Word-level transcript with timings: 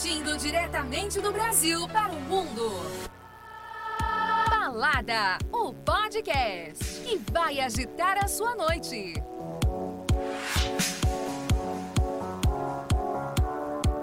Transmitindo 0.00 0.38
diretamente 0.38 1.20
do 1.20 1.30
Brasil 1.30 1.86
para 1.88 2.10
o 2.10 2.20
mundo. 2.22 2.70
Balada, 4.48 5.36
o 5.52 5.74
podcast 5.74 7.02
que 7.02 7.20
vai 7.30 7.60
agitar 7.60 8.16
a 8.16 8.26
sua 8.26 8.54
noite. 8.56 9.12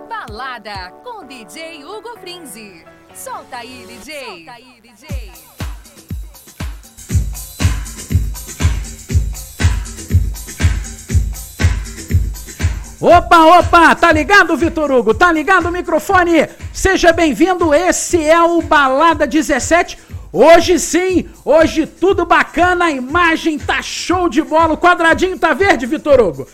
Balada 0.07 0.91
com 1.03 1.25
DJ 1.25 1.83
Hugo 1.83 2.15
Frinzi. 2.19 2.85
Solta 3.15 3.57
aí, 3.57 3.83
DJ. 3.87 4.25
Solta 4.25 4.51
aí, 4.51 4.79
DJ. 4.79 5.26
Opa, 12.99 13.59
opa, 13.59 13.93
tá 13.93 14.11
ligado, 14.11 14.57
Vitor 14.57 14.91
Hugo? 14.91 15.13
Tá 15.13 15.31
ligado 15.31 15.67
o 15.67 15.71
microfone? 15.71 16.49
Seja 16.73 17.13
bem-vindo, 17.13 17.71
esse 17.71 18.23
é 18.23 18.41
o 18.41 18.59
Balada 18.59 19.27
17. 19.27 19.99
Hoje 20.33 20.79
sim, 20.79 21.29
hoje 21.45 21.85
tudo 21.85 22.25
bacana, 22.25 22.85
a 22.85 22.91
imagem 22.91 23.59
tá 23.59 23.83
show 23.83 24.27
de 24.27 24.41
bola, 24.41 24.73
o 24.73 24.77
quadradinho 24.77 25.37
tá 25.37 25.53
verde, 25.53 25.85
Vitor 25.85 26.19
Hugo? 26.19 26.47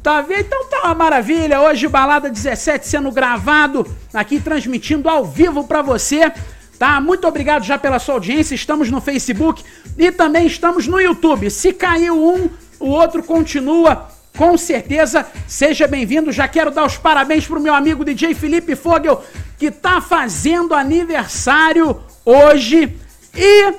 Tá 0.00 0.20
vendo? 0.20 0.42
Então 0.42 0.64
tá 0.66 0.82
uma 0.84 0.94
maravilha. 0.94 1.60
Hoje 1.60 1.88
Balada 1.88 2.30
17 2.30 2.86
sendo 2.86 3.10
gravado, 3.10 3.84
aqui 4.12 4.38
transmitindo 4.38 5.08
ao 5.08 5.24
vivo 5.24 5.64
pra 5.64 5.82
você. 5.82 6.32
Tá? 6.78 7.00
Muito 7.00 7.26
obrigado 7.26 7.64
já 7.64 7.76
pela 7.76 7.98
sua 7.98 8.14
audiência. 8.14 8.54
Estamos 8.54 8.92
no 8.92 9.00
Facebook 9.00 9.64
e 9.98 10.12
também 10.12 10.46
estamos 10.46 10.86
no 10.86 11.00
YouTube. 11.00 11.50
Se 11.50 11.72
caiu 11.72 12.14
um, 12.16 12.48
o 12.78 12.90
outro 12.90 13.24
continua 13.24 14.13
com 14.36 14.58
certeza, 14.58 15.26
seja 15.46 15.86
bem-vindo. 15.86 16.32
Já 16.32 16.48
quero 16.48 16.70
dar 16.70 16.84
os 16.84 16.96
parabéns 16.96 17.46
pro 17.46 17.60
meu 17.60 17.72
amigo 17.72 18.04
DJ 18.04 18.34
Felipe 18.34 18.74
Fogel, 18.74 19.24
que 19.56 19.70
tá 19.70 20.00
fazendo 20.00 20.74
aniversário 20.74 22.00
hoje. 22.24 22.96
E 23.34 23.74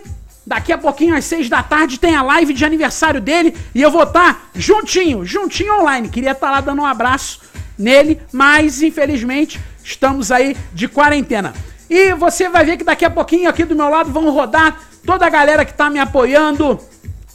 daqui 0.47 0.72
a 0.72 0.78
pouquinho, 0.78 1.16
às 1.16 1.25
seis 1.25 1.50
da 1.50 1.62
tarde, 1.62 2.00
tem 2.00 2.16
a 2.16 2.22
live 2.22 2.53
de 2.53 2.64
aniversário 2.64 3.20
dele. 3.20 3.56
E 3.73 3.81
eu 3.81 3.92
vou 3.92 4.03
estar 4.03 4.34
tá 4.34 4.42
juntinho, 4.56 5.25
juntinho 5.25 5.81
online. 5.81 6.08
Queria 6.08 6.31
estar 6.31 6.47
tá 6.47 6.53
lá 6.53 6.62
dando 6.62 6.81
um 6.81 6.86
abraço 6.86 7.42
nele, 7.78 8.22
mas 8.31 8.81
infelizmente 8.81 9.59
estamos 9.84 10.31
aí 10.31 10.56
de 10.73 10.88
quarentena. 10.88 11.53
E 11.90 12.14
você 12.14 12.47
vai 12.47 12.66
ver 12.66 12.78
que 12.78 12.84
daqui 12.84 13.03
a 13.03 13.09
pouquinho 13.09 13.50
aqui 13.50 13.66
do 13.66 13.75
meu 13.75 13.90
lado 13.90 14.12
vão 14.12 14.30
rodar 14.31 14.80
toda 15.06 15.25
a 15.25 15.30
galera 15.30 15.66
que 15.66 15.73
tá 15.73 15.90
me 15.90 16.00
apoiando 16.00 16.80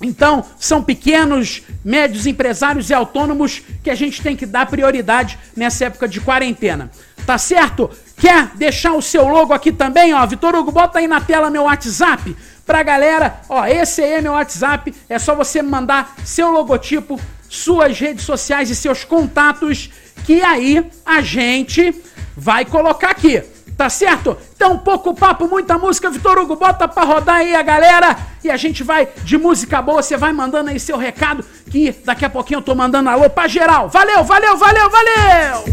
então, 0.01 0.45
são 0.59 0.83
pequenos, 0.83 1.63
médios 1.85 2.27
empresários 2.27 2.89
e 2.89 2.95
autônomos 2.95 3.63
que 3.85 3.91
a 3.91 3.95
gente 3.95 4.23
tem 4.23 4.35
que 4.35 4.47
dar 4.47 4.67
prioridade 4.67 5.39
nessa 5.55 5.87
época 5.87 6.09
de 6.09 6.21
quarentena. 6.21 6.91
Tá 7.27 7.37
certo? 7.37 7.91
Quer 8.17 8.49
deixar 8.55 8.95
o 8.95 9.03
seu 9.03 9.29
logo 9.29 9.53
aqui 9.53 9.71
também, 9.71 10.15
ó? 10.15 10.27
Vitor 10.27 10.55
Hugo, 10.55 10.73
bota 10.73 10.99
aí 10.99 11.07
na 11.07 11.21
tela 11.21 11.51
meu 11.51 11.65
WhatsApp 11.65 12.35
pra 12.65 12.83
galera. 12.83 13.41
Ó, 13.49 13.67
esse 13.67 14.03
aí 14.03 14.15
é 14.15 14.21
meu 14.23 14.33
WhatsApp. 14.33 14.95
É 15.09 15.19
só 15.19 15.35
você 15.35 15.61
mandar 15.61 16.15
seu 16.25 16.51
logotipo, 16.51 17.21
suas 17.49 17.99
redes 17.99 18.25
sociais 18.25 18.71
e 18.71 18.77
seus 18.77 19.05
contatos 19.05 19.91
que 20.25 20.43
aí 20.43 20.87
a 21.05 21.21
gente 21.21 21.95
vai 22.37 22.65
colocar 22.65 23.11
aqui. 23.11 23.43
Tá 23.81 23.89
certo? 23.89 24.37
Então, 24.55 24.77
pouco 24.77 25.15
papo, 25.15 25.49
muita 25.49 25.79
música. 25.79 26.11
Vitor 26.11 26.37
Hugo, 26.37 26.55
bota 26.55 26.87
pra 26.87 27.03
rodar 27.03 27.37
aí 27.37 27.55
a 27.55 27.63
galera. 27.63 28.15
E 28.45 28.51
a 28.51 28.57
gente 28.59 28.83
vai 28.83 29.09
de 29.25 29.39
música 29.39 29.81
boa. 29.81 30.03
Você 30.03 30.19
vai 30.19 30.35
mandando 30.35 30.69
aí 30.69 30.79
seu 30.79 30.99
recado. 30.99 31.43
Que 31.71 31.91
daqui 31.91 32.27
a 32.27 32.29
pouquinho 32.29 32.59
eu 32.59 32.63
tô 32.63 32.75
mandando 32.75 33.09
alô 33.09 33.31
pra 33.31 33.49
geral. 33.49 33.89
Valeu, 33.89 34.23
valeu, 34.23 34.55
valeu, 34.59 34.91
valeu! 34.91 35.65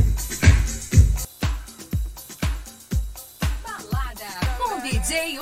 Balada 3.61 4.25
com 4.57 4.79
DJ 4.79 5.39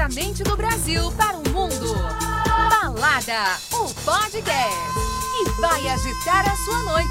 diretamente 0.00 0.42
do 0.42 0.56
Brasil 0.56 1.12
para 1.12 1.36
o 1.36 1.46
mundo. 1.50 1.94
Balada, 2.70 3.58
o 3.72 3.92
podcast. 4.02 4.78
E 5.42 5.60
vai 5.60 5.88
agitar 5.88 6.50
a 6.50 6.56
sua 6.56 6.78
noite. 6.84 7.10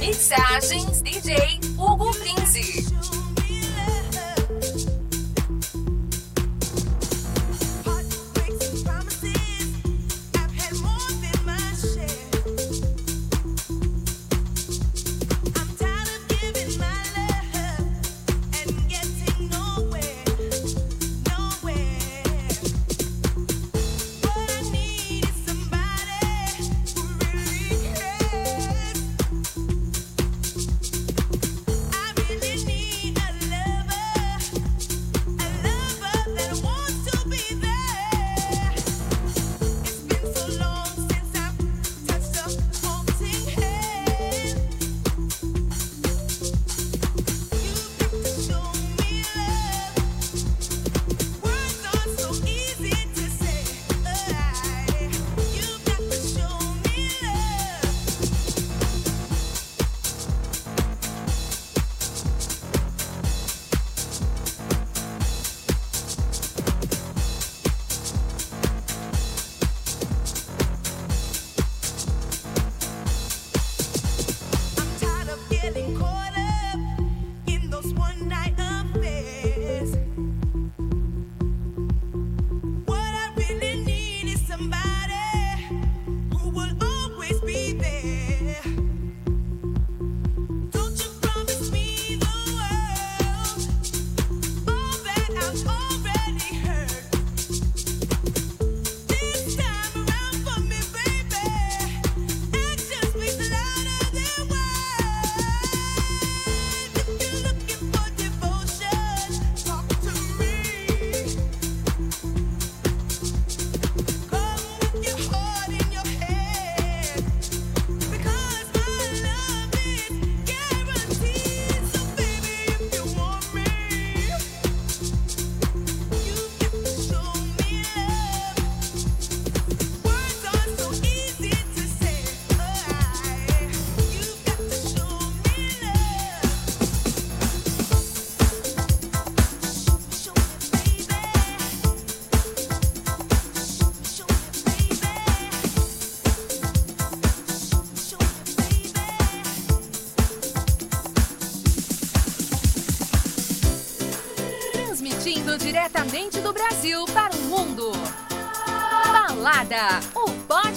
Mixagens 0.00 1.00
DJ 1.00 1.60
Hugo 1.78 2.10
Prince. 2.14 2.91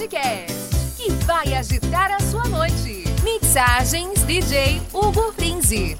podcast 0.05 0.53
que 0.97 1.11
vai 1.25 1.53
agitar 1.55 2.11
a 2.11 2.19
sua 2.19 2.47
noite. 2.47 3.03
Mixagens 3.23 4.21
DJ 4.23 4.79
Hugo 4.93 5.33
Frinzi. 5.33 5.97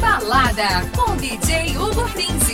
Balada 0.00 0.90
com 0.96 1.16
DJ 1.16 1.76
Hugo 1.76 2.08
Frinzi. 2.08 2.51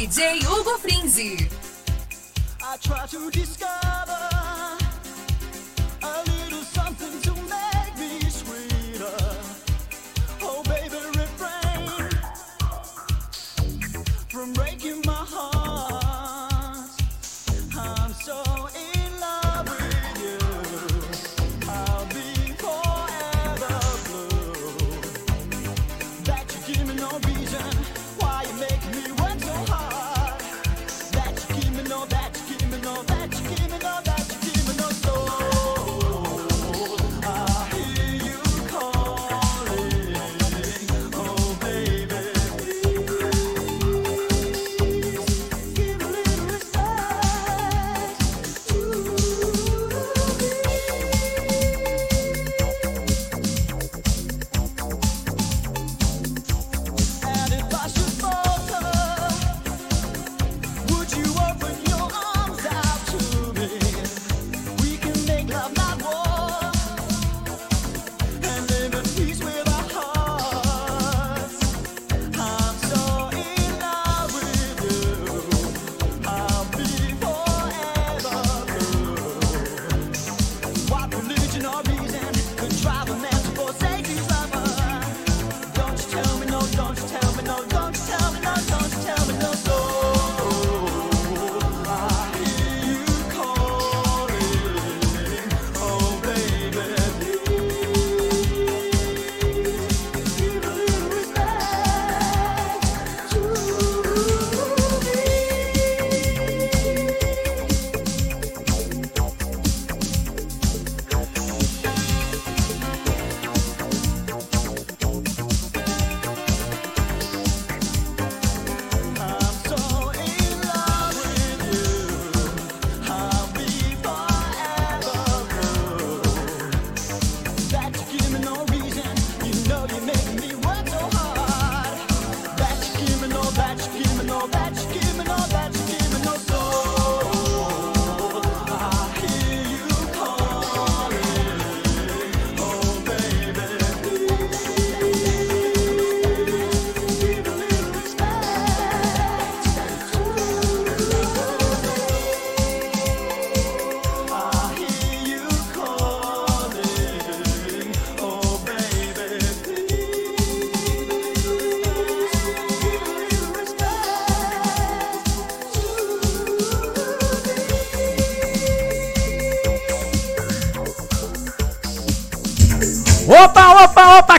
DJ 0.00 0.40
Hugo 0.40 0.78
Frinzi. 0.78 1.46
I 2.62 2.78
try 2.78 3.06
to 3.06 3.18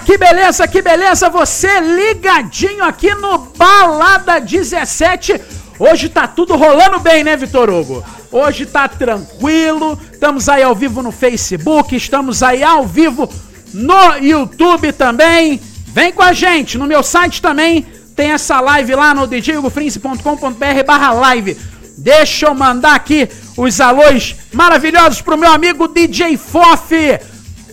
que 0.05 0.17
beleza, 0.17 0.67
que 0.67 0.81
beleza, 0.81 1.29
você 1.29 1.79
ligadinho 1.79 2.84
aqui 2.84 3.13
no 3.15 3.38
Balada 3.38 4.39
17. 4.39 5.39
Hoje 5.79 6.10
tá 6.10 6.27
tudo 6.27 6.55
rolando 6.55 7.00
bem, 7.00 7.24
né, 7.24 7.36
Vitor 7.36 7.70
Hugo? 7.70 8.03
Hoje 8.31 8.65
tá 8.65 8.88
tranquilo, 8.88 10.00
estamos 10.12 10.48
aí 10.48 10.63
ao 10.63 10.75
vivo 10.75 11.01
no 11.01 11.12
Facebook, 11.12 11.96
estamos 11.96 12.43
aí 12.43 12.63
ao 12.63 12.86
vivo 12.86 13.29
no 13.74 14.17
YouTube 14.17 14.91
também. 14.93 15.60
Vem 15.88 16.12
com 16.12 16.22
a 16.22 16.34
gente, 16.34 16.77
no 16.77 16.86
meu 16.86 17.03
site 17.03 17.41
também 17.41 17.86
tem 18.15 18.31
essa 18.31 18.60
live 18.60 18.93
lá 18.96 19.13
no 19.13 19.27
djhugofrince.com.br 19.27 20.84
barra 20.86 21.12
live. 21.12 21.58
Deixa 21.98 22.48
eu 22.48 22.53
mandar 22.53 22.96
aqui 22.96 23.27
os 23.58 23.81
alôs 23.81 24.36
maravilhosos 24.53 25.22
pro 25.22 25.38
meu 25.38 25.51
amigo 25.51 25.88
DJ 25.88 26.38
Fof. 26.38 26.91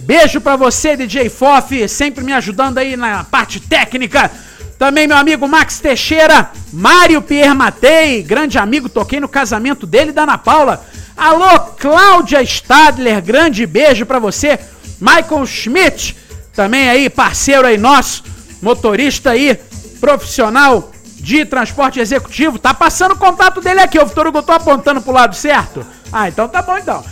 Beijo 0.09 0.41
pra 0.41 0.57
você, 0.57 0.97
DJ 0.97 1.29
Fof, 1.29 1.87
sempre 1.87 2.25
me 2.25 2.33
ajudando 2.33 2.79
aí 2.79 2.97
na 2.97 3.25
parte 3.25 3.61
técnica. 3.61 4.31
Também 4.79 5.07
meu 5.07 5.19
amigo 5.19 5.47
Max 5.47 5.81
Teixeira, 5.81 6.51
Mário 6.73 7.21
Pierre 7.21 7.53
Matei, 7.53 8.23
grande 8.23 8.57
amigo, 8.57 8.89
toquei 8.89 9.21
no 9.21 9.29
casamento 9.29 9.87
dele 9.87 10.11
da 10.11 10.23
Ana 10.23 10.39
Paula. 10.39 10.83
Alô, 11.15 11.61
Cláudia 11.79 12.43
Stadler, 12.43 13.21
grande 13.21 13.67
beijo 13.67 14.07
pra 14.07 14.19
você. 14.19 14.59
Michael 14.99 15.45
Schmidt, 15.45 16.17
também 16.55 16.89
aí, 16.89 17.11
parceiro 17.11 17.67
aí 17.67 17.77
nosso, 17.77 18.25
motorista 18.63 19.33
aí, 19.33 19.61
profissional 20.01 20.91
de 21.17 21.45
transporte 21.45 22.01
executivo. 22.01 22.59
Tá 22.59 22.73
passando 22.73 23.13
o 23.13 23.19
contato 23.19 23.61
dele 23.61 23.81
aqui, 23.81 23.99
o 23.99 24.07
Vitor 24.07 24.29
Hugo, 24.29 24.43
tô 24.43 24.53
apontando 24.53 25.03
pro 25.03 25.13
lado 25.13 25.37
certo? 25.37 25.85
Ah, 26.11 26.31
então 26.31 26.49
tá 26.49 26.63
bom 26.63 26.79
então. 26.79 27.05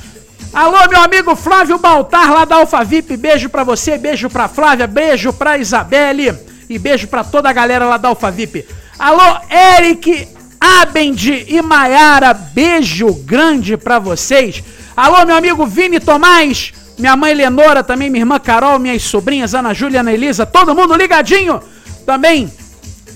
Alô, 0.52 0.88
meu 0.88 1.02
amigo 1.02 1.36
Flávio 1.36 1.78
Baltar, 1.78 2.32
lá 2.32 2.44
da 2.44 2.56
Alphavip, 2.56 3.16
beijo 3.16 3.48
pra 3.48 3.62
você, 3.62 3.98
beijo 3.98 4.30
pra 4.30 4.48
Flávia, 4.48 4.86
beijo 4.86 5.32
pra 5.32 5.58
Isabelle 5.58 6.34
e 6.68 6.78
beijo 6.78 7.06
pra 7.08 7.22
toda 7.22 7.50
a 7.50 7.52
galera 7.52 7.84
lá 7.84 7.96
da 7.96 8.08
Alphavip. 8.08 8.66
Alô, 8.98 9.38
Eric 9.78 10.28
Abend 10.58 11.44
e 11.46 11.60
Maiara, 11.60 12.32
beijo 12.32 13.12
grande 13.12 13.76
pra 13.76 13.98
vocês. 13.98 14.62
Alô, 14.96 15.26
meu 15.26 15.36
amigo 15.36 15.66
Vini 15.66 16.00
Tomás, 16.00 16.72
minha 16.98 17.14
mãe 17.14 17.34
Lenora, 17.34 17.84
também 17.84 18.08
minha 18.08 18.22
irmã 18.22 18.38
Carol, 18.38 18.78
minhas 18.78 19.02
sobrinhas 19.02 19.54
Ana 19.54 19.74
Júlia 19.74 20.00
Ana 20.00 20.12
Elisa, 20.12 20.46
todo 20.46 20.74
mundo 20.74 20.94
ligadinho 20.94 21.60
Também 22.06 22.50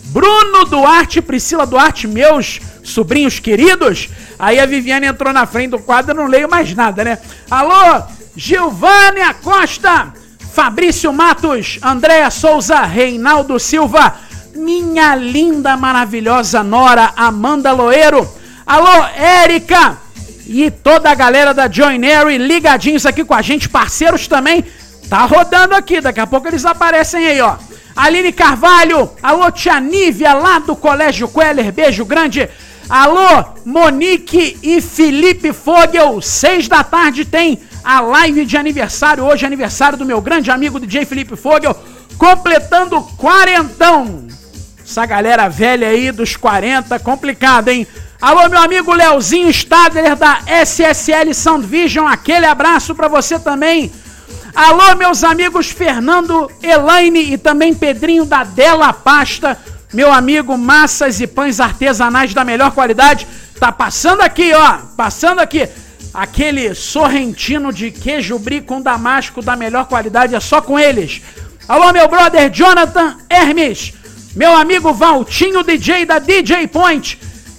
Bruno 0.06 0.66
Duarte 0.66 1.22
Priscila 1.22 1.64
Duarte, 1.64 2.06
meus 2.06 2.60
sobrinhos 2.82 3.38
queridos. 3.38 4.08
Aí 4.38 4.58
a 4.58 4.66
Viviane 4.66 5.06
entrou 5.06 5.32
na 5.32 5.46
frente 5.46 5.70
do 5.70 5.78
quadro, 5.78 6.12
eu 6.12 6.16
não 6.16 6.26
leio 6.26 6.48
mais 6.48 6.74
nada, 6.74 7.04
né? 7.04 7.18
Alô, 7.50 8.02
Gilvânia 8.36 9.34
Costa, 9.34 10.12
Fabrício 10.52 11.12
Matos, 11.12 11.78
Andréa 11.82 12.30
Souza, 12.30 12.80
Reinaldo 12.82 13.58
Silva, 13.58 14.14
minha 14.54 15.14
linda, 15.14 15.76
maravilhosa 15.76 16.62
nora 16.62 17.12
Amanda 17.16 17.72
Loeiro. 17.72 18.28
Alô, 18.66 19.04
Érica 19.16 19.98
e 20.46 20.70
toda 20.70 21.10
a 21.10 21.14
galera 21.14 21.54
da 21.54 21.70
Joinery 21.70 22.36
ligadinhos 22.36 23.06
aqui 23.06 23.24
com 23.24 23.34
a 23.34 23.42
gente, 23.42 23.68
parceiros 23.68 24.26
também. 24.26 24.64
Tá 25.08 25.24
rodando 25.24 25.74
aqui, 25.74 26.00
daqui 26.00 26.20
a 26.20 26.26
pouco 26.26 26.48
eles 26.48 26.64
aparecem 26.64 27.26
aí, 27.26 27.40
ó. 27.40 27.56
Aline 27.94 28.32
Carvalho, 28.32 29.10
alô 29.22 29.50
tia 29.50 29.80
Nívia 29.80 30.32
lá 30.32 30.58
do 30.58 30.74
Colégio 30.74 31.28
Queller, 31.28 31.72
beijo 31.72 32.04
grande. 32.04 32.48
Alô 32.90 33.44
Monique 33.64 34.58
e 34.64 34.80
Felipe 34.80 35.52
Fogel, 35.52 36.20
seis 36.20 36.66
da 36.66 36.82
tarde 36.82 37.24
tem 37.24 37.60
a 37.84 38.00
live 38.00 38.44
de 38.44 38.56
aniversário, 38.56 39.24
hoje 39.24 39.44
é 39.44 39.46
aniversário 39.46 39.96
do 39.96 40.04
meu 40.04 40.20
grande 40.20 40.50
amigo 40.50 40.80
DJ 40.80 41.04
Felipe 41.04 41.36
Fogel, 41.36 41.72
completando 42.18 43.00
quarentão. 43.16 44.26
Essa 44.84 45.06
galera 45.06 45.48
velha 45.48 45.86
aí 45.86 46.10
dos 46.10 46.34
40, 46.34 46.98
complicado, 46.98 47.68
hein? 47.68 47.86
Alô, 48.20 48.48
meu 48.48 48.60
amigo 48.60 48.92
Leozinho 48.92 49.48
Stadler 49.50 50.16
da 50.16 50.40
SSL 50.64 51.32
Sound 51.32 51.64
Vision, 51.64 52.08
aquele 52.08 52.44
abraço 52.44 52.92
pra 52.92 53.06
você 53.06 53.38
também. 53.38 53.92
Alô, 54.52 54.96
meus 54.96 55.22
amigos 55.22 55.70
Fernando, 55.70 56.50
Elaine 56.60 57.34
e 57.34 57.38
também 57.38 57.72
Pedrinho 57.72 58.24
da 58.24 58.42
Della 58.42 58.92
Pasta, 58.92 59.56
meu 59.92 60.12
amigo 60.12 60.56
Massas 60.56 61.20
e 61.20 61.26
Pães 61.26 61.60
Artesanais 61.60 62.32
da 62.32 62.44
melhor 62.44 62.70
qualidade. 62.72 63.26
Tá 63.58 63.72
passando 63.72 64.22
aqui, 64.22 64.52
ó, 64.54 64.78
passando 64.96 65.40
aqui. 65.40 65.68
Aquele 66.12 66.74
sorrentino 66.74 67.72
de 67.72 67.90
queijo 67.90 68.38
brie 68.38 68.60
com 68.60 68.80
damasco 68.80 69.42
da 69.42 69.54
melhor 69.54 69.86
qualidade, 69.86 70.34
é 70.34 70.40
só 70.40 70.60
com 70.60 70.78
eles. 70.78 71.22
Alô, 71.68 71.92
meu 71.92 72.08
brother 72.08 72.50
Jonathan 72.50 73.16
Hermes, 73.28 73.92
meu 74.34 74.56
amigo 74.56 74.92
Valtinho 74.92 75.62
DJ 75.62 76.04
da 76.04 76.18
DJ 76.18 76.66
Point 76.66 77.18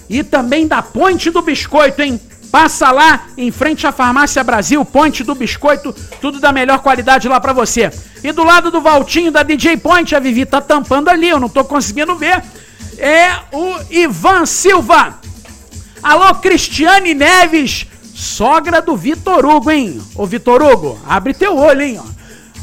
e 0.10 0.24
também 0.24 0.68
da 0.68 0.82
Ponte 0.82 1.30
do 1.30 1.42
Biscoito, 1.42 2.02
hein? 2.02 2.20
Passa 2.52 2.92
lá 2.92 3.28
em 3.38 3.50
frente 3.50 3.88
à 3.88 3.94
Farmácia 3.94 4.44
Brasil, 4.44 4.84
Ponte 4.84 5.24
do 5.24 5.34
Biscoito, 5.34 5.96
tudo 6.20 6.40
da 6.40 6.52
melhor 6.52 6.80
qualidade 6.80 7.30
lá 7.30 7.40
pra 7.40 7.54
você. 7.54 7.90
E 8.22 8.32
do 8.34 8.44
lado 8.44 8.70
do 8.70 8.82
Valtinho 8.82 9.32
da 9.32 9.42
DJ 9.42 9.78
Point, 9.78 10.14
a 10.14 10.20
Vivi 10.20 10.46
tá 10.46 10.60
tampando 10.60 11.08
ali, 11.10 11.30
eu 11.30 11.40
não 11.40 11.48
tô 11.48 11.64
conseguindo 11.64 12.16
ver. 12.16 12.44
É 12.98 13.32
o 13.54 13.80
Ivan 13.90 14.46
Silva. 14.46 15.20
Alô, 16.04 16.36
Cristiane 16.36 17.14
Neves, 17.14 17.88
sogra 18.14 18.82
do 18.82 18.98
Vitor 18.98 19.46
Hugo, 19.46 19.72
hein? 19.72 20.02
Ô 20.14 20.26
Vitor 20.26 20.62
Hugo, 20.62 21.00
abre 21.08 21.34
teu 21.34 21.56
olho, 21.58 21.82
hein? 21.82 22.02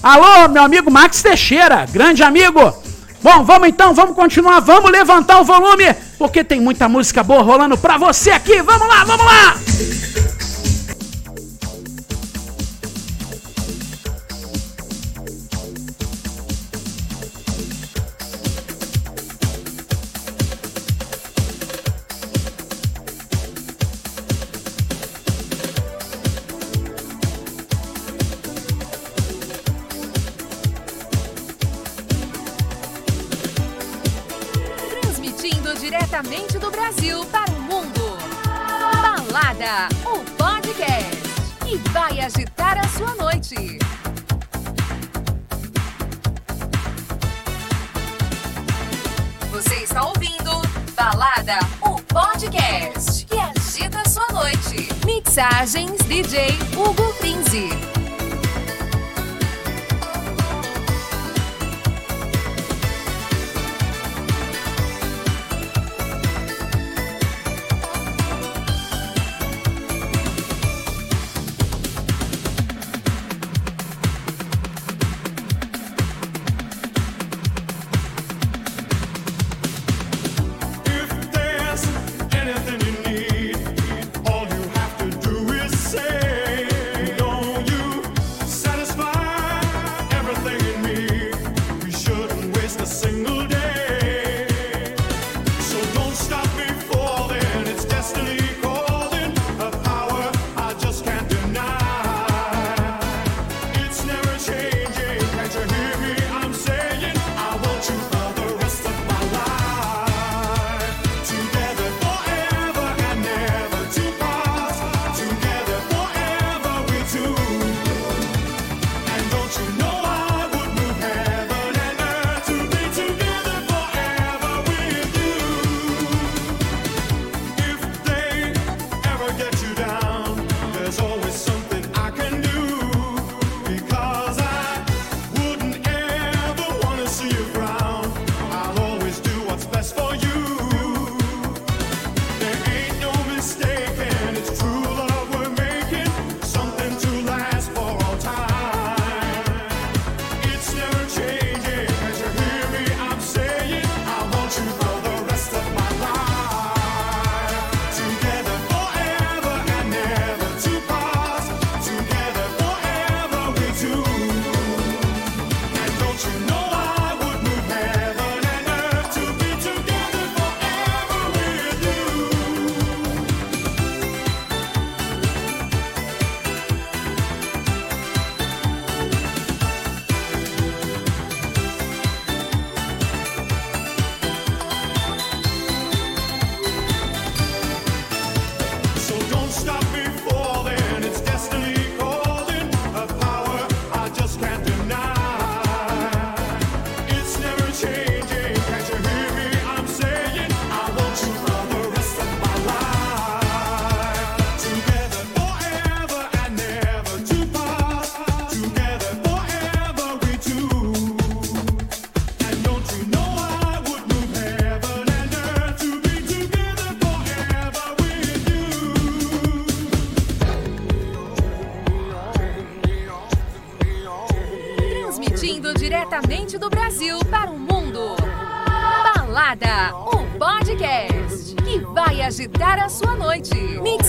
Alô, 0.02 0.48
meu 0.48 0.62
amigo 0.62 0.90
Max 0.90 1.22
Teixeira, 1.22 1.86
grande 1.86 2.22
amigo. 2.22 2.60
Bom, 3.22 3.42
vamos 3.44 3.68
então, 3.68 3.92
vamos 3.92 4.14
continuar, 4.14 4.60
vamos 4.60 4.90
levantar 4.90 5.40
o 5.40 5.44
volume, 5.44 5.92
porque 6.16 6.44
tem 6.44 6.60
muita 6.60 6.88
música 6.88 7.22
boa 7.22 7.42
rolando 7.42 7.76
pra 7.76 7.98
você 7.98 8.30
aqui. 8.30 8.62
Vamos 8.62 8.86
lá, 8.88 9.04
vamos 9.04 9.26
lá! 9.26 9.97
Diretamente 35.74 36.58
do 36.58 36.70
Brasil 36.70 37.24
para 37.26 37.50
o 37.50 37.60
mundo. 37.60 38.18
Balada, 39.02 39.88
o 40.04 40.24
podcast 40.36 41.16
que 41.64 41.76
vai 41.90 42.20
agitar 42.20 42.78
a 42.78 42.88
sua 42.88 43.14
noite. 43.14 43.78
Você 49.50 49.74
está 49.76 50.06
ouvindo 50.06 50.62
Balada, 50.94 51.58
o 51.82 52.00
podcast 52.02 53.26
que 53.26 53.38
agita 53.38 54.00
a 54.00 54.08
sua 54.08 54.26
noite. 54.32 54.88
Mixagens 55.04 55.98
DJ 56.06 56.48
Hugo 56.76 57.12
Prinzi. 57.14 57.97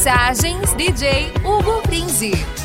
Mixagens 0.10 0.74
DJ 0.74 1.32
Hugo 1.44 1.84
Prinzi. 1.84 2.59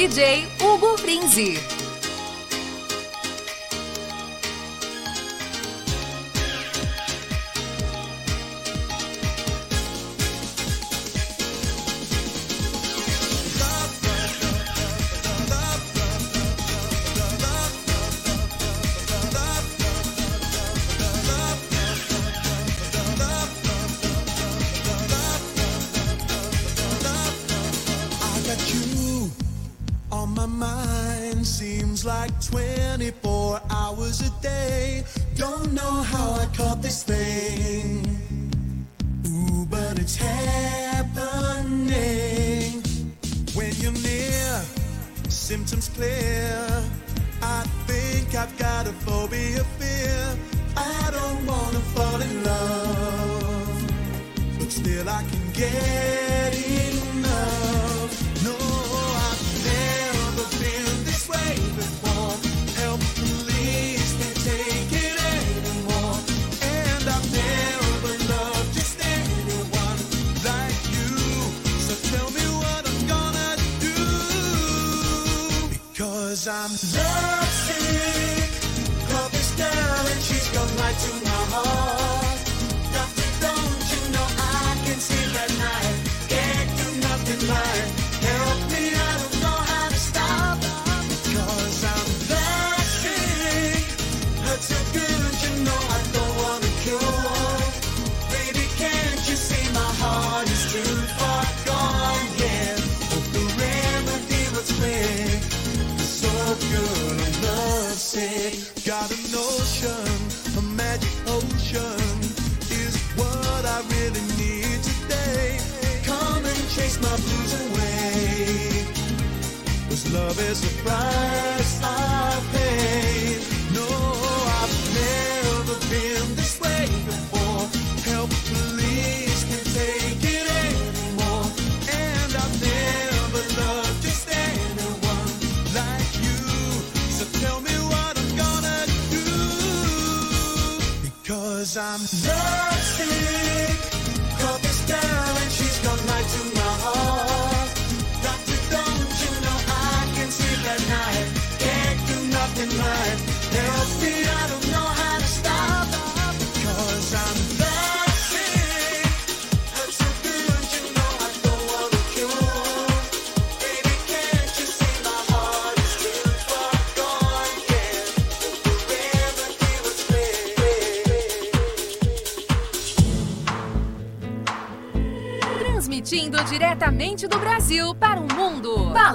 DJ 0.00 0.49
24 32.96 33.60
hours 33.70 34.20
a 34.20 34.42
day. 34.42 34.69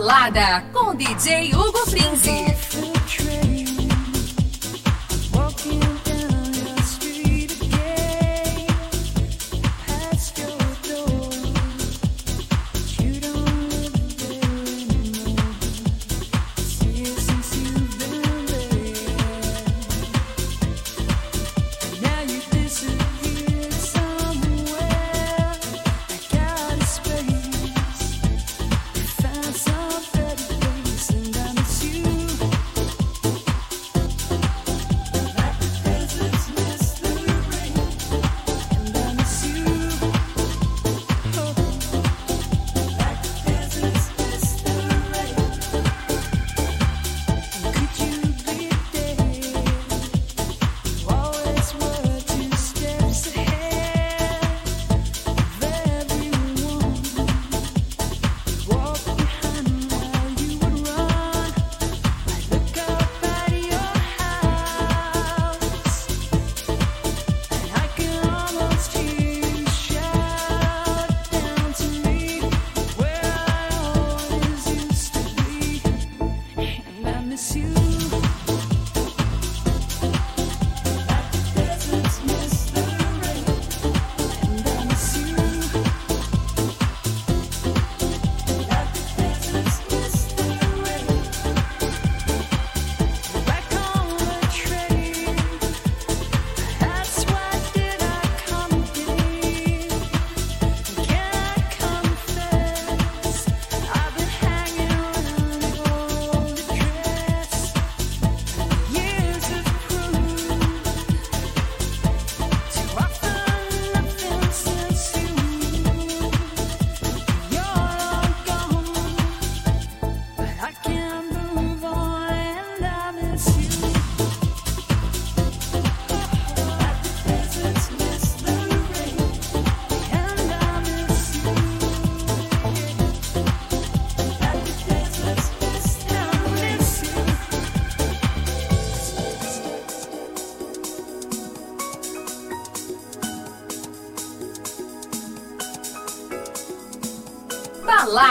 Balada 0.05 0.63
com 0.71 0.93
DJ 0.93 1.51
Hugo 1.55 1.83
Prince. 1.89 2.54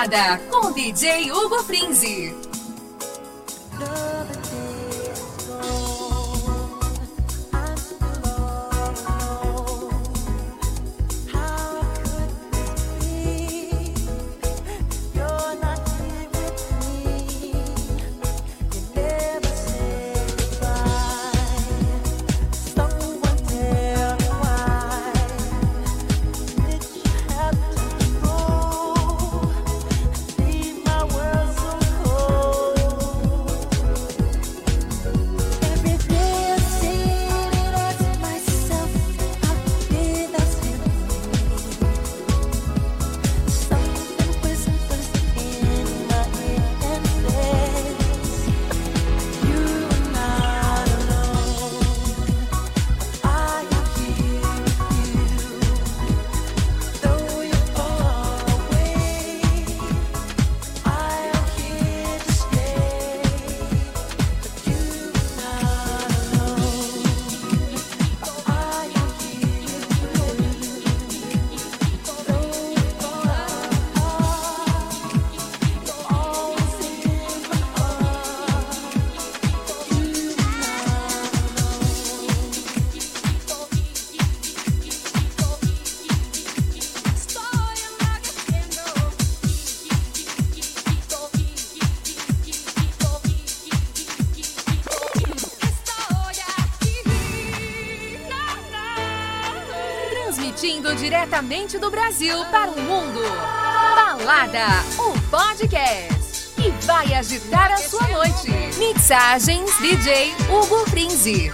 Estrada, 0.05 0.39
com 0.51 0.71
DJ 0.73 1.31
Hugo 1.33 1.63
Frinzi. 1.65 2.24
norte 101.75 101.79
do 101.79 101.91
Brasil 101.91 102.45
para 102.47 102.71
o 102.71 102.81
mundo. 102.81 103.21
Balada, 103.95 104.67
o 104.99 105.13
podcast 105.31 106.49
que 106.55 106.71
vai 106.87 107.15
agitar 107.15 107.73
a 107.73 107.77
sua 107.77 108.07
noite. 108.09 108.51
Mixagens 108.79 109.71
DJ 109.79 110.35
Hugo 110.49 110.89
Frinzi. 110.91 111.53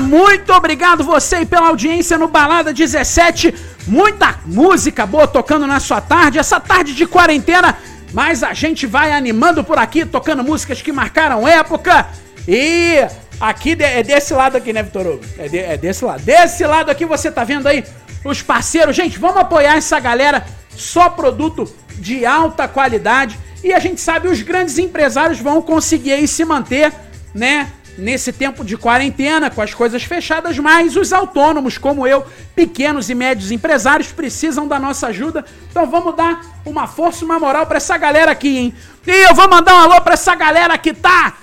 Muito 0.00 0.52
obrigado 0.52 1.04
você 1.04 1.44
pela 1.46 1.68
audiência 1.68 2.18
no 2.18 2.28
Balada 2.28 2.72
17. 2.72 3.54
Muita 3.86 4.38
música 4.46 5.06
boa 5.06 5.26
tocando 5.26 5.66
na 5.66 5.80
sua 5.80 6.00
tarde, 6.00 6.38
essa 6.38 6.58
tarde 6.60 6.94
de 6.94 7.06
quarentena, 7.06 7.76
mas 8.12 8.42
a 8.42 8.52
gente 8.52 8.86
vai 8.86 9.12
animando 9.12 9.62
por 9.64 9.78
aqui, 9.78 10.04
tocando 10.04 10.42
músicas 10.42 10.82
que 10.82 10.92
marcaram 10.92 11.46
época. 11.46 12.06
E 12.48 12.96
aqui 13.40 13.76
é 13.80 14.02
desse 14.02 14.34
lado 14.34 14.56
aqui, 14.56 14.72
né, 14.72 14.82
Vitor 14.82 15.06
Hugo? 15.06 15.20
É, 15.38 15.48
de- 15.48 15.58
é 15.58 15.76
desse 15.76 16.04
lado. 16.04 16.22
Desse 16.22 16.64
lado 16.66 16.90
aqui 16.90 17.04
você 17.04 17.30
tá 17.30 17.44
vendo 17.44 17.66
aí 17.66 17.84
os 18.24 18.42
parceiros. 18.42 18.94
Gente, 18.96 19.18
vamos 19.18 19.36
apoiar 19.38 19.76
essa 19.76 19.98
galera. 20.00 20.44
Só 20.76 21.08
produto 21.10 21.72
de 21.96 22.24
alta 22.24 22.66
qualidade. 22.66 23.38
E 23.62 23.72
a 23.72 23.78
gente 23.78 24.00
sabe 24.00 24.28
os 24.28 24.40
grandes 24.40 24.78
empresários 24.78 25.38
vão 25.38 25.60
conseguir 25.60 26.12
aí 26.14 26.26
se 26.26 26.44
manter, 26.44 26.92
né? 27.34 27.68
Nesse 28.00 28.32
tempo 28.32 28.64
de 28.64 28.78
quarentena, 28.78 29.50
com 29.50 29.60
as 29.60 29.74
coisas 29.74 30.02
fechadas, 30.02 30.58
mas 30.58 30.96
os 30.96 31.12
autônomos, 31.12 31.76
como 31.76 32.06
eu, 32.06 32.24
pequenos 32.54 33.10
e 33.10 33.14
médios 33.14 33.50
empresários, 33.50 34.10
precisam 34.10 34.66
da 34.66 34.78
nossa 34.78 35.08
ajuda. 35.08 35.44
Então 35.70 35.86
vamos 35.86 36.16
dar 36.16 36.40
uma 36.64 36.86
força, 36.86 37.26
uma 37.26 37.38
moral 37.38 37.66
pra 37.66 37.76
essa 37.76 37.98
galera 37.98 38.32
aqui, 38.32 38.56
hein? 38.56 38.74
E 39.06 39.28
eu 39.28 39.34
vou 39.34 39.48
mandar 39.50 39.74
um 39.74 39.80
alô 39.80 40.00
pra 40.00 40.14
essa 40.14 40.34
galera 40.34 40.78
que 40.78 40.94
tá 40.94 41.34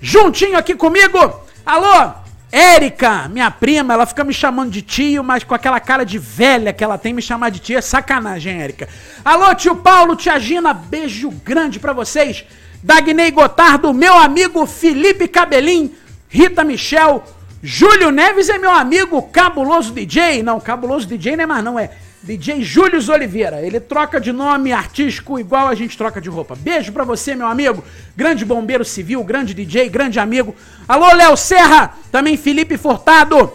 juntinho 0.00 0.56
aqui 0.56 0.76
comigo. 0.76 1.18
Alô, 1.66 2.12
Érica, 2.52 3.28
minha 3.28 3.50
prima, 3.50 3.92
ela 3.92 4.06
fica 4.06 4.22
me 4.22 4.32
chamando 4.32 4.70
de 4.70 4.82
tio, 4.82 5.24
mas 5.24 5.42
com 5.42 5.54
aquela 5.54 5.80
cara 5.80 6.04
de 6.04 6.16
velha 6.16 6.72
que 6.72 6.84
ela 6.84 6.96
tem, 6.96 7.12
me 7.12 7.20
chamar 7.20 7.50
de 7.50 7.58
tia 7.58 7.78
é 7.78 7.82
sacanagem, 7.82 8.62
Érica. 8.62 8.88
Alô, 9.24 9.52
tio 9.54 9.74
Paulo, 9.74 10.14
tia 10.14 10.38
Gina, 10.38 10.72
beijo 10.72 11.28
grande 11.44 11.80
pra 11.80 11.92
vocês. 11.92 12.44
Dagnei 12.82 13.30
Gotardo, 13.30 13.92
meu 13.92 14.16
amigo 14.16 14.64
Felipe 14.66 15.26
Cabelim, 15.26 15.92
Rita 16.28 16.62
Michel, 16.62 17.24
Júlio 17.62 18.10
Neves 18.12 18.48
é 18.48 18.56
meu 18.56 18.70
amigo, 18.70 19.20
cabuloso 19.22 19.92
DJ. 19.92 20.42
Não, 20.42 20.60
cabuloso 20.60 21.06
DJ 21.06 21.36
não 21.36 21.44
é 21.44 21.46
mais 21.46 21.64
não, 21.64 21.78
é 21.78 21.90
DJ 22.22 22.62
Júlio 22.62 23.00
Oliveira. 23.10 23.60
Ele 23.60 23.80
troca 23.80 24.20
de 24.20 24.32
nome 24.32 24.72
artístico 24.72 25.40
igual 25.40 25.66
a 25.66 25.74
gente 25.74 25.98
troca 25.98 26.20
de 26.20 26.28
roupa. 26.28 26.54
Beijo 26.54 26.92
pra 26.92 27.04
você, 27.04 27.34
meu 27.34 27.48
amigo. 27.48 27.82
Grande 28.16 28.44
bombeiro 28.44 28.84
civil, 28.84 29.24
grande 29.24 29.54
DJ, 29.54 29.88
grande 29.88 30.20
amigo. 30.20 30.54
Alô, 30.86 31.12
Léo 31.14 31.36
Serra, 31.36 31.94
também 32.12 32.36
Felipe 32.36 32.76
Furtado. 32.76 33.52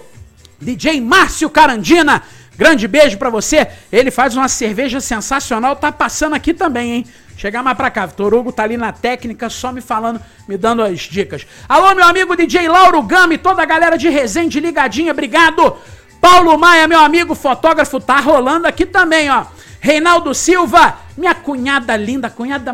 DJ 0.59 0.99
Márcio 0.99 1.49
Carandina, 1.49 2.23
grande 2.57 2.87
beijo 2.87 3.17
pra 3.17 3.29
você. 3.29 3.67
Ele 3.91 4.11
faz 4.11 4.35
uma 4.35 4.49
cerveja 4.49 4.99
sensacional, 4.99 5.77
tá 5.77 5.91
passando 5.91 6.35
aqui 6.35 6.53
também, 6.53 6.91
hein? 6.91 7.05
Chegar 7.35 7.63
mais 7.63 7.75
pra 7.75 7.91
cá, 7.91 8.05
Vitor 8.05 8.33
Hugo 8.33 8.51
tá 8.51 8.63
ali 8.63 8.77
na 8.77 8.91
técnica, 8.91 9.49
só 9.49 9.71
me 9.71 9.81
falando, 9.81 10.21
me 10.47 10.57
dando 10.57 10.81
as 10.81 10.99
dicas. 10.99 11.45
Alô, 11.67 11.93
meu 11.95 12.05
amigo 12.05 12.35
DJ 12.35 12.67
Lauro 12.67 13.01
Gami, 13.01 13.37
toda 13.37 13.61
a 13.61 13.65
galera 13.65 13.97
de 13.97 14.07
Resende 14.09 14.59
ligadinha, 14.59 15.11
obrigado. 15.11 15.75
Paulo 16.21 16.57
Maia, 16.57 16.87
meu 16.87 16.99
amigo 16.99 17.35
fotógrafo, 17.35 17.99
tá 17.99 18.19
rolando 18.19 18.67
aqui 18.67 18.85
também, 18.85 19.29
ó. 19.29 19.45
Reinaldo 19.81 20.33
Silva, 20.33 20.97
minha 21.17 21.35
cunhada 21.35 21.97
linda, 21.97 22.29
cunhada 22.29 22.73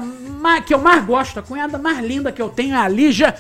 que 0.65 0.73
eu 0.73 0.77
mais 0.77 1.03
gosto, 1.03 1.39
a 1.39 1.43
cunhada 1.43 1.77
mais 1.77 1.97
linda 2.05 2.31
que 2.31 2.41
eu 2.41 2.49
tenho 2.49 2.75
é 2.75 2.77
a 2.77 2.87
Lígia. 2.87 3.35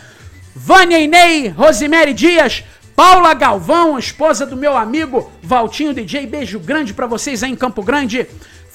Vânia 0.55 0.99
Inei, 0.99 1.49
Rosemary 1.49 2.13
Dias, 2.13 2.63
Paula 2.95 3.33
Galvão, 3.33 3.99
esposa 3.99 4.45
do 4.45 4.57
meu 4.57 4.75
amigo 4.75 5.31
Valtinho 5.41 5.93
DJ, 5.93 6.25
beijo 6.25 6.59
grande 6.59 6.93
pra 6.93 7.05
vocês 7.05 7.43
aí 7.43 7.51
em 7.51 7.55
Campo 7.55 7.83
Grande. 7.83 8.27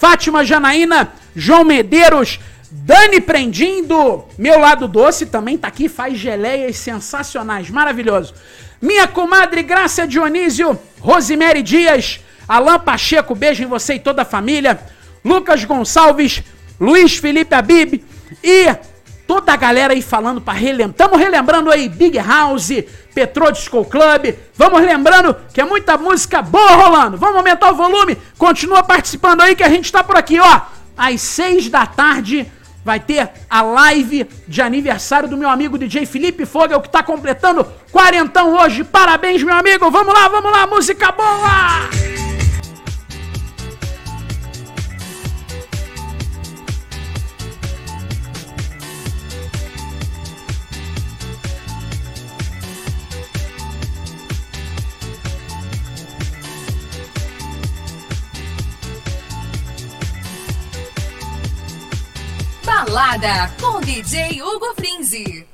Fátima 0.04 0.44
Janaína, 0.44 1.14
João 1.34 1.64
Medeiros, 1.64 2.38
Dani 2.70 3.22
Prendim 3.22 3.82
do 3.84 4.26
Meu 4.36 4.58
Lado 4.58 4.86
Doce 4.86 5.24
também 5.24 5.56
tá 5.56 5.68
aqui, 5.68 5.88
faz 5.88 6.18
geleias 6.18 6.76
sensacionais, 6.76 7.70
maravilhoso. 7.70 8.34
Minha 8.82 9.08
comadre 9.08 9.62
Graça 9.62 10.06
Dionísio, 10.06 10.78
Rosemary 11.00 11.62
Dias, 11.62 12.20
Alain 12.46 12.78
Pacheco, 12.80 13.34
beijo 13.34 13.62
em 13.62 13.66
você 13.66 13.94
e 13.94 13.98
toda 13.98 14.20
a 14.20 14.26
família. 14.26 14.78
Lucas 15.24 15.64
Gonçalves, 15.64 16.42
Luiz 16.78 17.16
Felipe 17.16 17.54
Abib 17.54 18.04
e 18.42 18.76
toda 19.26 19.52
a 19.52 19.56
galera 19.56 19.92
aí 19.92 20.02
falando 20.02 20.40
pra 20.40 20.52
relembrar. 20.52 20.90
Estamos 20.90 21.18
relembrando 21.18 21.70
aí 21.70 21.88
Big 21.88 22.18
House, 22.18 22.70
Petro 23.14 23.50
Disco 23.52 23.84
Club. 23.84 24.34
Vamos 24.56 24.82
lembrando 24.82 25.36
que 25.52 25.60
é 25.60 25.64
muita 25.64 25.96
música 25.96 26.42
boa 26.42 26.72
rolando. 26.72 27.16
Vamos 27.16 27.36
aumentar 27.36 27.72
o 27.72 27.76
volume. 27.76 28.16
Continua 28.38 28.82
participando 28.82 29.42
aí 29.42 29.54
que 29.54 29.62
a 29.62 29.68
gente 29.68 29.90
tá 29.90 30.02
por 30.02 30.16
aqui, 30.16 30.38
ó. 30.38 30.60
Às 30.96 31.20
seis 31.20 31.68
da 31.68 31.86
tarde 31.86 32.50
vai 32.84 33.00
ter 33.00 33.30
a 33.48 33.62
live 33.62 34.28
de 34.46 34.60
aniversário 34.60 35.28
do 35.28 35.36
meu 35.36 35.48
amigo 35.48 35.78
DJ 35.78 36.04
Felipe 36.04 36.44
Fogel, 36.44 36.80
que 36.80 36.88
tá 36.90 37.02
completando 37.02 37.66
quarentão 37.90 38.54
hoje. 38.54 38.84
Parabéns, 38.84 39.42
meu 39.42 39.54
amigo. 39.54 39.90
Vamos 39.90 40.12
lá, 40.12 40.28
vamos 40.28 40.52
lá, 40.52 40.66
música 40.66 41.10
boa! 41.10 42.23
Balada 62.74 63.52
com 63.60 63.80
DJ 63.80 64.42
Hugo 64.42 64.74
Frinzi. 64.74 65.53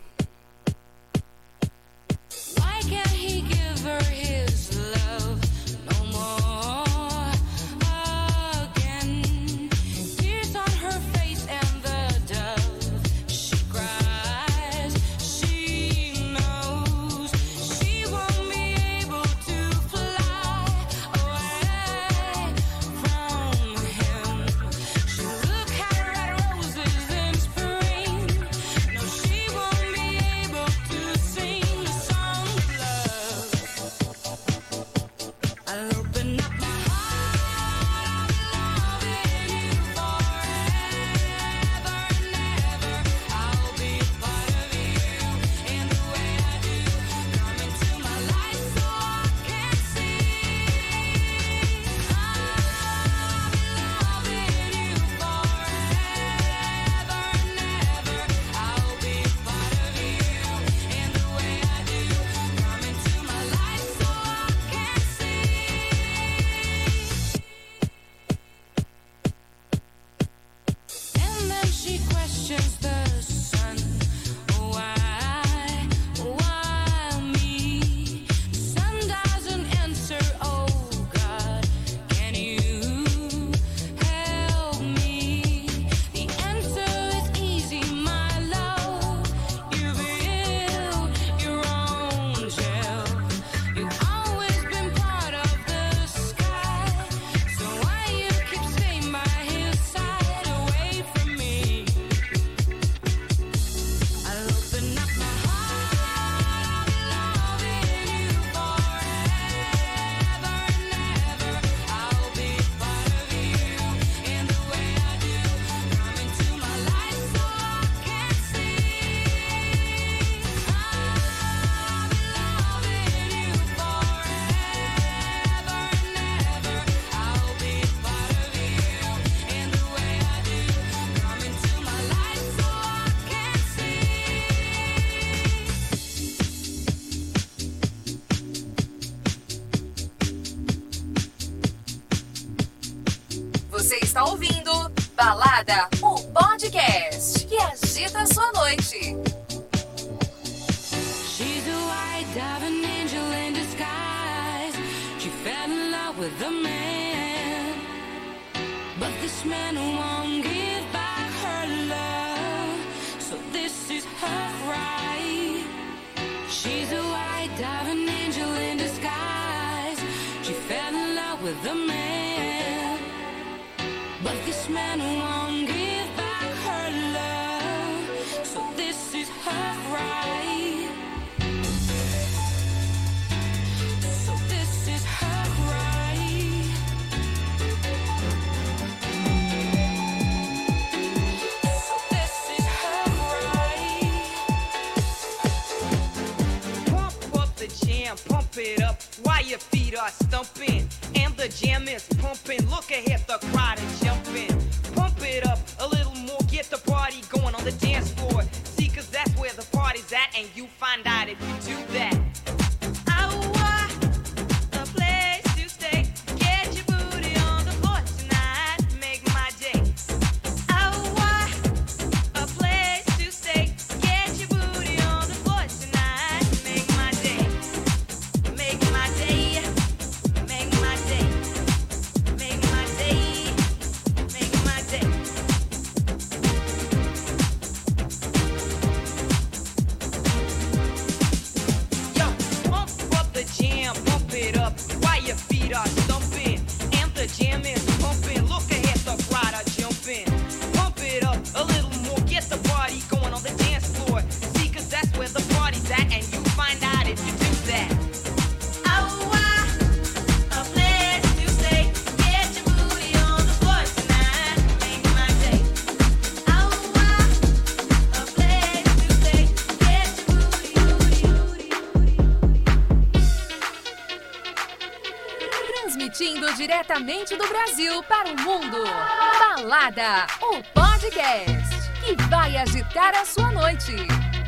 O 280.40 280.62
podcast 280.72 281.90
que 282.04 282.14
vai 282.28 282.56
agitar 282.56 283.12
a 283.12 283.24
sua 283.24 283.50
noite. 283.50 283.92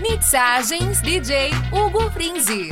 Mixagens 0.00 1.02
DJ 1.02 1.50
Hugo 1.72 2.08
Frinzi. 2.12 2.68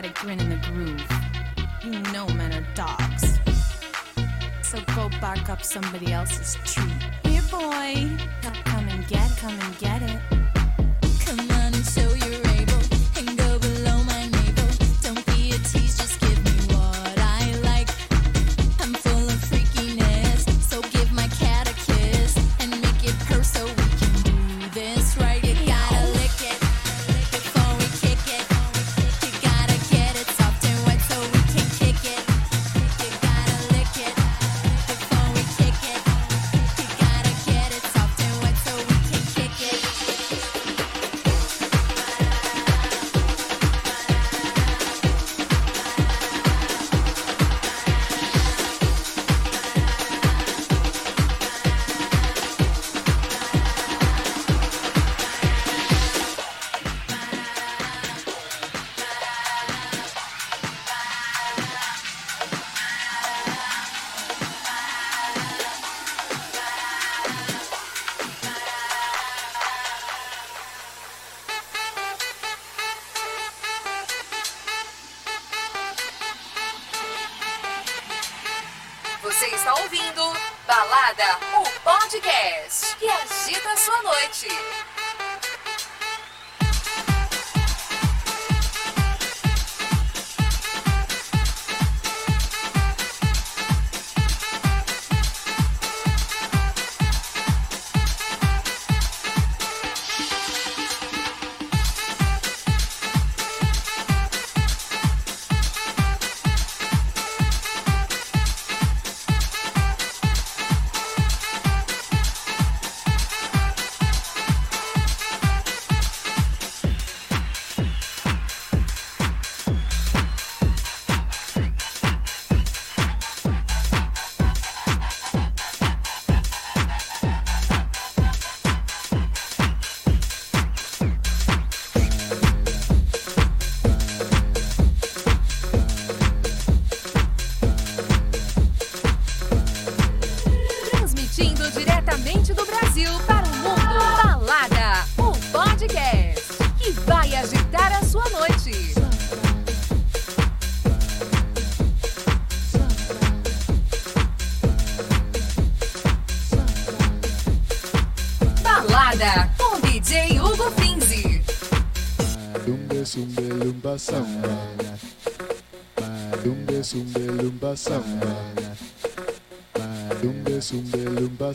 got 0.00 0.10
a 0.10 0.24
grin 0.24 0.40
in 0.40 0.48
the 0.48 0.56
groove. 0.68 1.04
You 1.82 2.00
know 2.12 2.26
men 2.28 2.54
are 2.54 2.66
dogs. 2.74 3.38
So 4.62 4.78
go 4.94 5.10
bark 5.20 5.50
up 5.50 5.62
somebody 5.62 6.12
else's 6.12 6.56
tree. 6.64 6.90
Here, 7.24 7.42
boy. 7.50 8.08
Come 8.64 8.88
and 8.88 9.06
get, 9.08 9.36
come 9.36 9.58
and 9.58 9.78
get 9.78 10.02
it. 10.02 10.39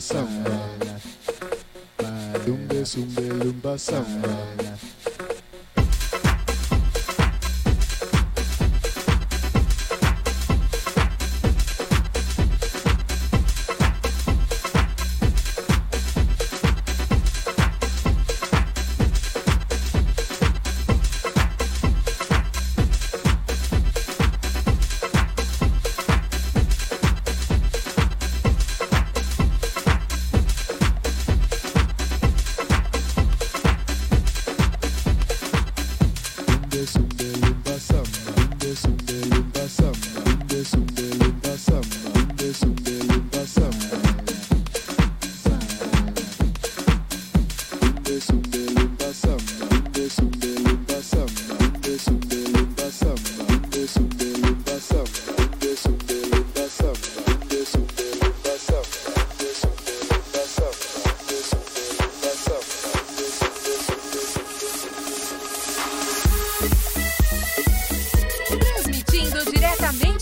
samba. 0.00 1.00
Dumbe 2.44 2.84
sumbe 2.84 3.22
lumba 3.22 3.78
samba. 3.78 4.28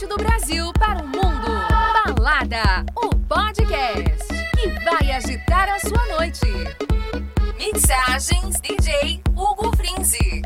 do 0.03 0.16
Brasil 0.16 0.72
para 0.72 1.05
o 1.05 1.07
mundo. 1.07 1.47
Balada, 2.16 2.84
o 2.97 3.11
podcast 3.28 4.26
que 4.57 4.68
vai 4.84 5.12
agitar 5.12 5.68
a 5.68 5.78
sua 5.78 6.05
noite. 6.18 6.40
Mixagens 7.57 8.61
DJ 8.61 9.22
Hugo 9.36 9.70
Frinzi. 9.76 10.42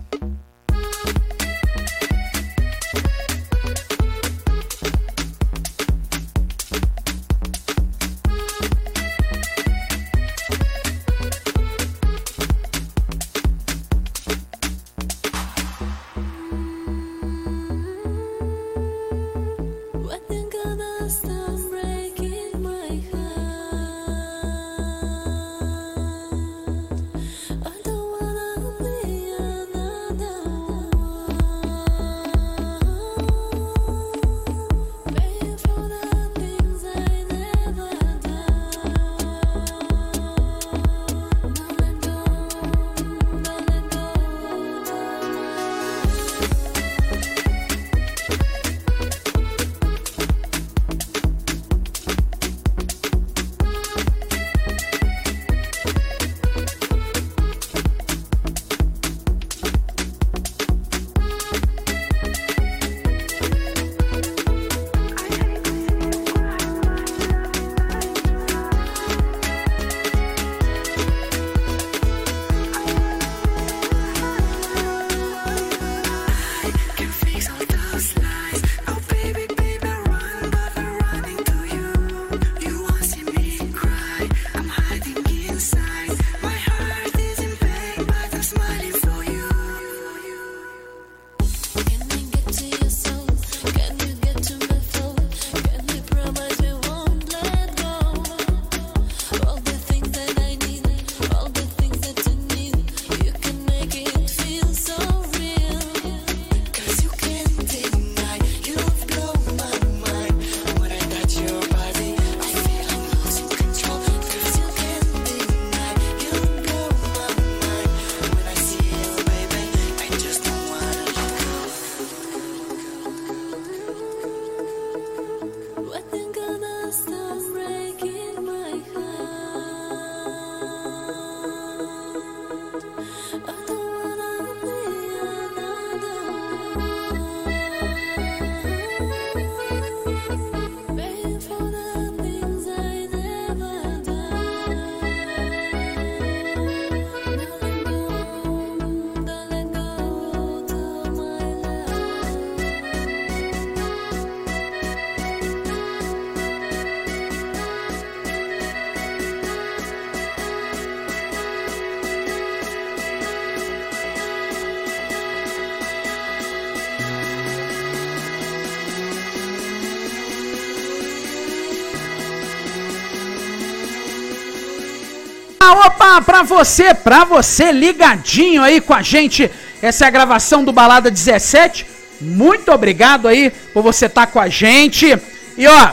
Pra 176.20 176.42
você, 176.42 176.94
pra 176.94 177.24
você 177.24 177.72
ligadinho 177.72 178.62
aí 178.62 178.80
com 178.80 178.94
a 178.94 179.02
gente. 179.02 179.50
Essa 179.80 180.04
é 180.04 180.08
a 180.08 180.10
gravação 180.10 180.64
do 180.64 180.72
Balada 180.72 181.10
17. 181.10 181.86
Muito 182.20 182.72
obrigado 182.72 183.28
aí 183.28 183.50
por 183.72 183.82
você 183.82 184.06
estar 184.06 184.26
com 184.26 184.40
a 184.40 184.48
gente. 184.48 185.16
E 185.56 185.66
ó, 185.66 185.90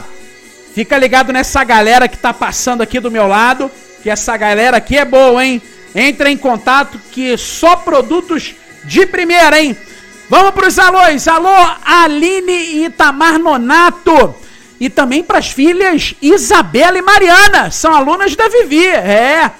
fica 0.74 0.98
ligado 0.98 1.32
nessa 1.32 1.64
galera 1.64 2.08
que 2.08 2.18
tá 2.18 2.34
passando 2.34 2.82
aqui 2.82 3.00
do 3.00 3.12
meu 3.12 3.28
lado, 3.28 3.70
que 4.02 4.10
essa 4.10 4.36
galera 4.36 4.78
aqui 4.78 4.98
é 4.98 5.06
boa, 5.06 5.46
hein? 5.46 5.62
Entra 5.94 6.30
em 6.30 6.38
contato 6.38 7.00
que 7.12 7.38
só 7.38 7.76
produtos 7.76 8.56
de 8.84 9.06
primeira, 9.06 9.62
hein? 9.62 9.78
Vamos 10.30 10.52
pros 10.52 10.80
alôs. 10.80 11.28
Alô, 11.28 11.56
Aline 11.86 12.52
e 12.52 12.86
Itamar 12.86 13.38
Nonato. 13.38 14.36
E 14.80 14.90
também 14.90 15.24
pras 15.24 15.52
filhas 15.52 16.16
Isabela 16.22 16.98
e 16.98 17.02
Mariana. 17.02 17.72
São 17.72 17.94
alunas 17.94 18.36
da 18.36 18.50
Vivi. 18.50 18.88
É. 18.88 19.52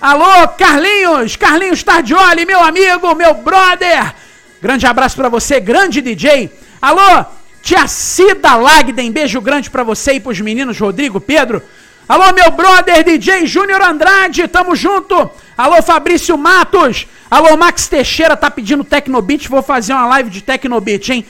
Alô, 0.00 0.46
Carlinhos. 0.56 1.34
Carlinhos 1.34 1.82
Tardioli, 1.82 2.46
meu 2.46 2.62
amigo, 2.62 3.14
meu 3.16 3.34
brother. 3.34 4.14
Grande 4.62 4.86
abraço 4.86 5.16
pra 5.16 5.28
você, 5.28 5.58
grande 5.58 6.00
DJ. 6.00 6.50
Alô, 6.80 7.24
tia 7.62 7.88
Cida 7.88 8.54
Lagden. 8.54 9.10
Beijo 9.10 9.40
grande 9.40 9.68
pra 9.68 9.82
você 9.82 10.12
e 10.12 10.20
pros 10.20 10.40
meninos 10.40 10.78
Rodrigo, 10.78 11.20
Pedro. 11.20 11.60
Alô, 12.08 12.32
meu 12.32 12.50
brother 12.52 13.02
DJ 13.02 13.44
Júnior 13.44 13.82
Andrade, 13.82 14.46
tamo 14.46 14.76
junto. 14.76 15.28
Alô, 15.56 15.82
Fabrício 15.82 16.38
Matos. 16.38 17.08
Alô, 17.28 17.56
Max 17.56 17.88
Teixeira 17.88 18.36
tá 18.36 18.48
pedindo 18.48 18.84
Tecnobit. 18.84 19.48
Vou 19.48 19.62
fazer 19.64 19.94
uma 19.94 20.06
live 20.06 20.30
de 20.30 20.42
Tecnobit, 20.42 21.12
hein? 21.12 21.26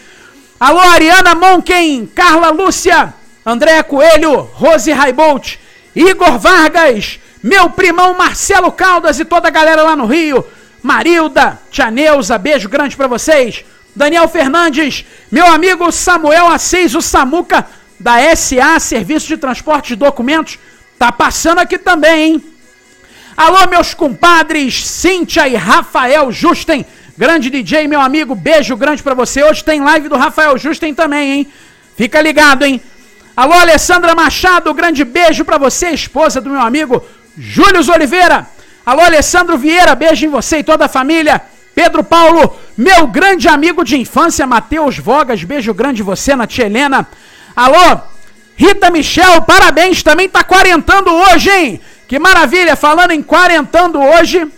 Alô, 0.60 0.78
Ariana 0.78 1.34
Monken, 1.34 2.04
Carla 2.14 2.50
Lúcia, 2.50 3.14
Andréa 3.46 3.82
Coelho, 3.82 4.40
Rose 4.52 4.92
Raibolt, 4.92 5.56
Igor 5.96 6.38
Vargas, 6.38 7.18
meu 7.42 7.70
primão 7.70 8.14
Marcelo 8.14 8.72
Caldas 8.72 9.18
e 9.20 9.24
toda 9.24 9.48
a 9.48 9.50
galera 9.50 9.82
lá 9.82 9.94
no 9.94 10.06
Rio. 10.06 10.44
Marilda, 10.82 11.58
Tia 11.70 11.90
Neuza, 11.90 12.38
beijo 12.38 12.68
grande 12.68 12.96
pra 12.96 13.06
vocês. 13.06 13.64
Daniel 13.94 14.28
Fernandes, 14.28 15.04
meu 15.30 15.46
amigo 15.46 15.90
Samuel 15.90 16.46
Assis, 16.48 16.94
o 16.94 17.02
Samuca 17.02 17.66
da 17.98 18.14
SA, 18.36 18.78
Serviço 18.78 19.26
de 19.26 19.36
Transporte 19.36 19.88
de 19.88 19.96
Documentos, 19.96 20.58
tá 20.98 21.10
passando 21.10 21.58
aqui 21.58 21.76
também, 21.78 22.34
hein? 22.34 22.44
Alô, 23.36 23.68
meus 23.68 23.94
compadres, 23.94 24.86
Cíntia 24.86 25.48
e 25.48 25.56
Rafael 25.56 26.30
Justen, 26.30 26.86
grande 27.16 27.50
DJ, 27.50 27.88
meu 27.88 28.00
amigo, 28.00 28.34
beijo 28.34 28.76
grande 28.76 29.02
pra 29.02 29.14
você. 29.14 29.42
Hoje 29.42 29.64
tem 29.64 29.80
live 29.80 30.08
do 30.08 30.16
Rafael 30.16 30.56
Justen 30.56 30.94
também, 30.94 31.32
hein? 31.32 31.52
Fica 31.96 32.20
ligado, 32.20 32.64
hein? 32.64 32.80
Alô, 33.36 33.54
Alessandra 33.54 34.14
Machado, 34.14 34.72
grande 34.74 35.04
beijo 35.04 35.44
pra 35.44 35.58
você, 35.58 35.90
esposa 35.90 36.40
do 36.40 36.50
meu 36.50 36.60
amigo 36.60 37.04
Júlio 37.38 37.80
Oliveira. 37.92 38.46
Alô, 38.84 39.02
Alessandro 39.02 39.56
Vieira, 39.56 39.94
beijo 39.94 40.26
em 40.26 40.28
você 40.28 40.58
e 40.58 40.64
toda 40.64 40.86
a 40.86 40.88
família. 40.88 41.40
Pedro 41.74 42.02
Paulo, 42.02 42.58
meu 42.76 43.06
grande 43.06 43.46
amigo 43.46 43.84
de 43.84 43.96
infância, 43.96 44.44
Matheus 44.44 44.98
Vogas, 44.98 45.44
beijo 45.44 45.72
grande 45.72 46.02
você, 46.02 46.34
na 46.34 46.46
tia 46.46 46.66
Helena. 46.66 47.06
Alô, 47.54 48.00
Rita 48.56 48.90
Michel, 48.90 49.42
parabéns, 49.42 50.02
também 50.02 50.28
tá 50.28 50.42
quarentando 50.42 51.12
hoje, 51.12 51.48
hein? 51.48 51.80
Que 52.08 52.18
maravilha, 52.18 52.74
falando 52.74 53.12
em 53.12 53.22
quarentando 53.22 54.00
hoje. 54.00 54.50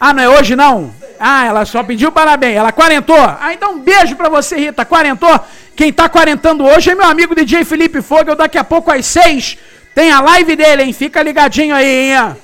Ah, 0.00 0.14
não 0.14 0.22
é 0.22 0.28
hoje 0.30 0.56
não? 0.56 0.94
Ah, 1.20 1.44
ela 1.44 1.66
só 1.66 1.82
pediu 1.82 2.10
parabéns, 2.10 2.56
ela 2.56 2.72
quarentou. 2.72 3.20
Ah, 3.20 3.52
então 3.52 3.74
um 3.74 3.80
beijo 3.80 4.16
pra 4.16 4.30
você, 4.30 4.56
Rita, 4.56 4.86
quarentou. 4.86 5.38
Quem 5.76 5.92
tá 5.92 6.08
quarentando 6.08 6.64
hoje 6.64 6.90
é 6.90 6.94
meu 6.94 7.06
amigo 7.06 7.34
DJ 7.34 7.64
Felipe 7.64 8.00
Fogel, 8.00 8.34
daqui 8.34 8.56
a 8.56 8.64
pouco 8.64 8.90
às 8.90 9.04
seis 9.04 9.58
tem 9.94 10.10
a 10.10 10.20
live 10.20 10.56
dele, 10.56 10.84
hein? 10.84 10.92
Fica 10.92 11.22
ligadinho 11.22 11.74
aí, 11.74 12.12
hein? 12.12 12.36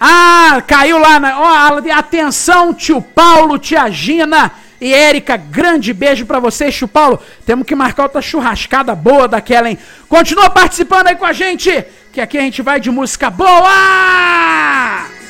Ah, 0.00 0.62
caiu 0.66 0.98
lá 0.98 1.18
na. 1.18 1.40
Ó, 1.40 1.80
atenção, 1.92 2.74
tio 2.74 3.00
Paulo, 3.00 3.58
tia 3.58 3.90
Gina 3.90 4.52
e 4.80 4.92
Érica, 4.92 5.36
grande 5.36 5.92
beijo 5.92 6.26
pra 6.26 6.38
vocês, 6.38 6.74
tio 6.74 6.88
Paulo. 6.88 7.20
Temos 7.46 7.66
que 7.66 7.74
marcar 7.74 8.02
outra 8.04 8.20
churrascada 8.20 8.94
boa 8.94 9.26
daquela, 9.26 9.70
hein? 9.70 9.78
Continua 10.08 10.50
participando 10.50 11.06
aí 11.06 11.16
com 11.16 11.24
a 11.24 11.32
gente, 11.32 11.84
que 12.12 12.20
aqui 12.20 12.36
a 12.36 12.42
gente 12.42 12.60
vai 12.60 12.80
de 12.80 12.90
música 12.90 13.30
boa! 13.30 15.23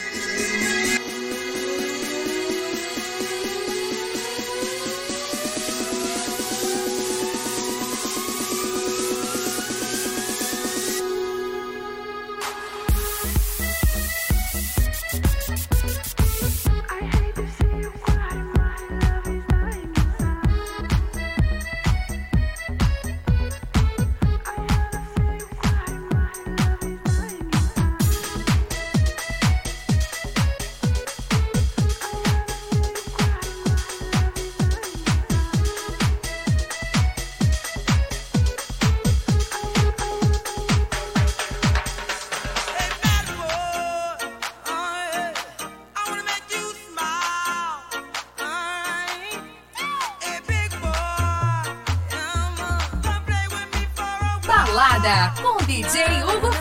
Balada 55.04 55.34
com 55.42 55.58
DJ 55.66 56.22
Hugo 56.24 56.53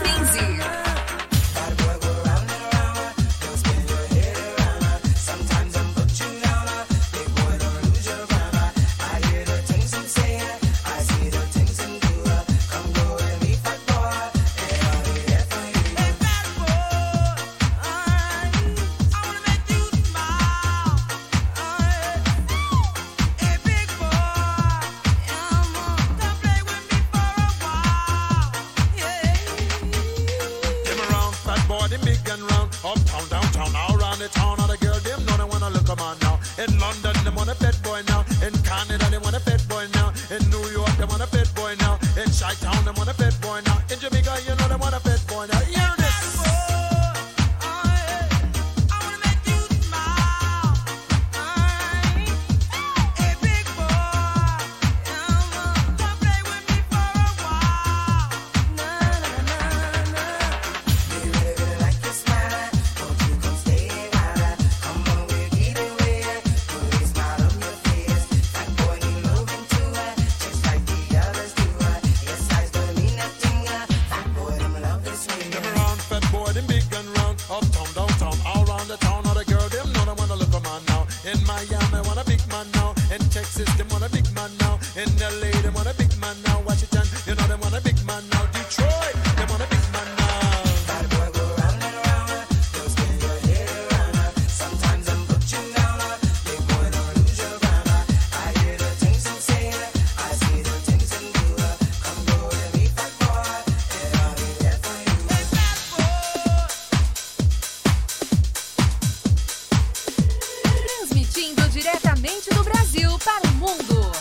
diretamente 112.44 112.50
do 112.50 112.64
Brasil 112.64 113.18
para 113.24 113.48
o 113.48 113.54
mundo. 113.54 114.12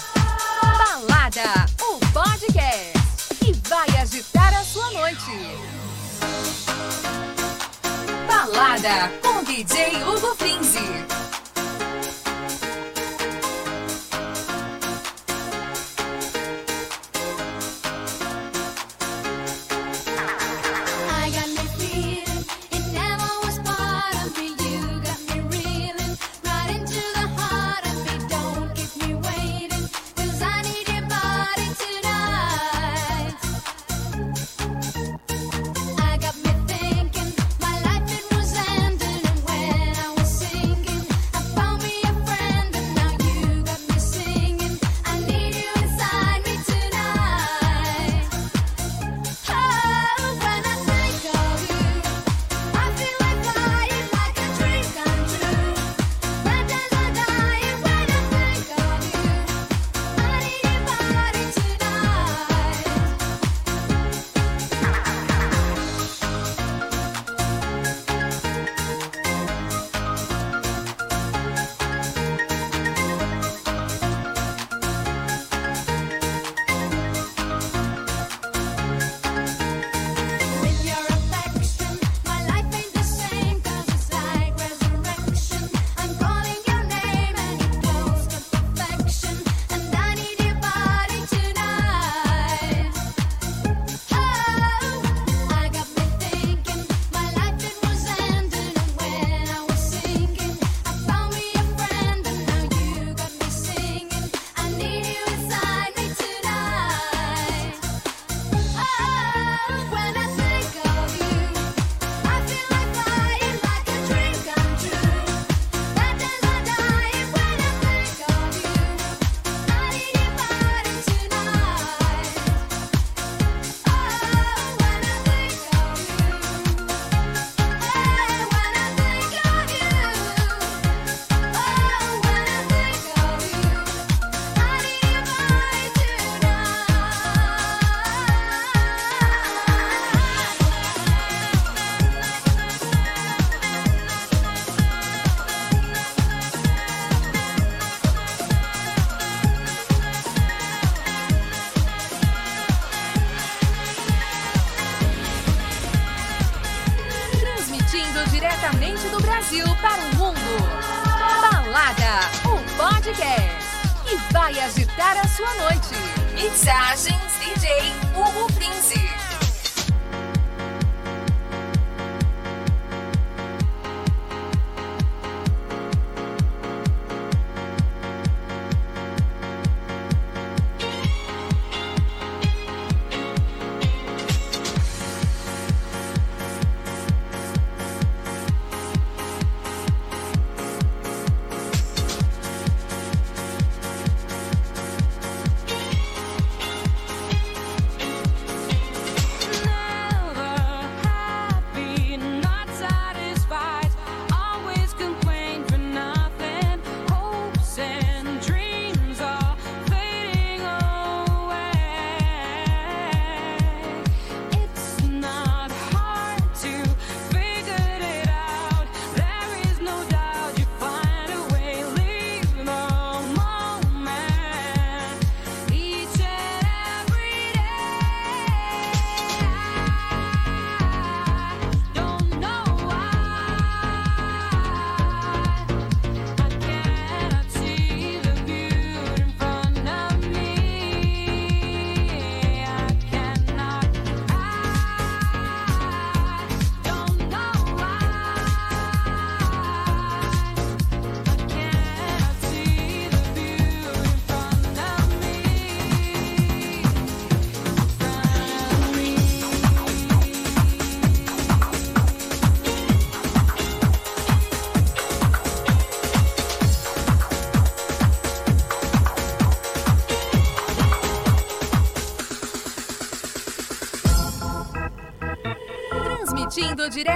Balada, 0.62 1.66
o 1.82 2.00
podcast 2.12 3.36
que 3.40 3.54
vai 3.68 3.90
agitar 4.02 4.54
a 4.54 4.64
sua 4.64 4.90
noite. 4.92 5.58
Balada 8.28 9.12
com 9.22 9.44
DJ 9.44 10.04
Hugo 10.04 10.36
Finzi. 10.36 11.13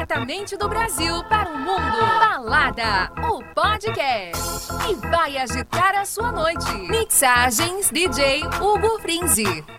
diretamente 0.07 0.55
do 0.55 0.69
Brasil 0.69 1.21
para 1.25 1.49
o 1.49 1.57
mundo. 1.57 1.97
Balada, 2.19 3.11
o 3.29 3.43
podcast. 3.53 4.71
E 4.89 4.95
vai 5.07 5.37
agitar 5.37 5.95
a 5.95 6.05
sua 6.05 6.31
noite. 6.31 6.71
Mixagens 6.89 7.91
DJ 7.91 8.43
Hugo 8.61 8.99
Frinzi. 9.01 9.76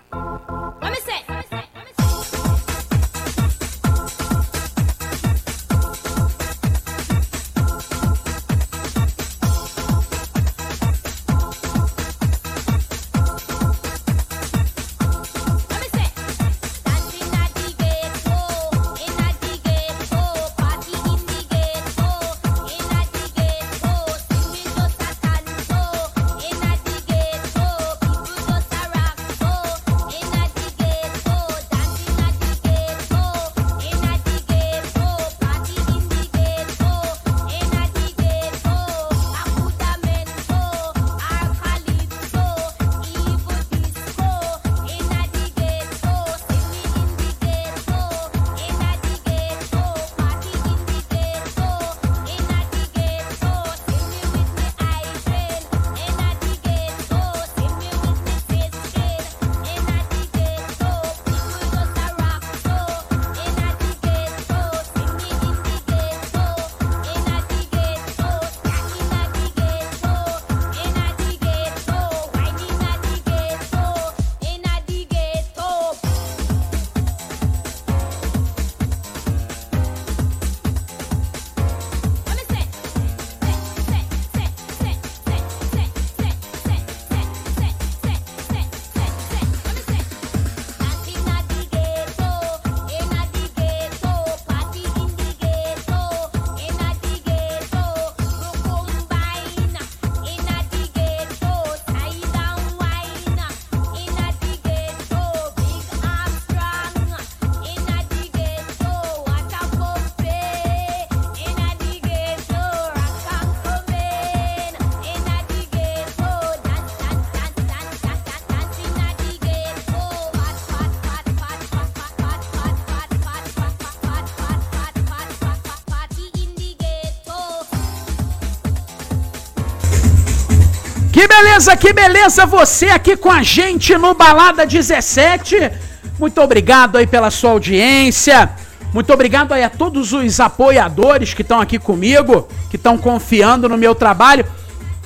Que 131.18 131.26
beleza, 131.26 131.76
que 131.76 131.92
beleza 131.92 132.46
você 132.46 132.90
aqui 132.90 133.16
com 133.16 133.28
a 133.28 133.42
gente 133.42 133.98
no 133.98 134.14
Balada 134.14 134.64
17. 134.64 135.68
Muito 136.16 136.40
obrigado 136.40 136.96
aí 136.96 137.08
pela 137.08 137.28
sua 137.28 137.50
audiência. 137.50 138.48
Muito 138.94 139.12
obrigado 139.12 139.50
aí 139.50 139.64
a 139.64 139.68
todos 139.68 140.12
os 140.12 140.38
apoiadores 140.38 141.34
que 141.34 141.42
estão 141.42 141.60
aqui 141.60 141.76
comigo, 141.76 142.46
que 142.70 142.76
estão 142.76 142.96
confiando 142.96 143.68
no 143.68 143.76
meu 143.76 143.96
trabalho. 143.96 144.46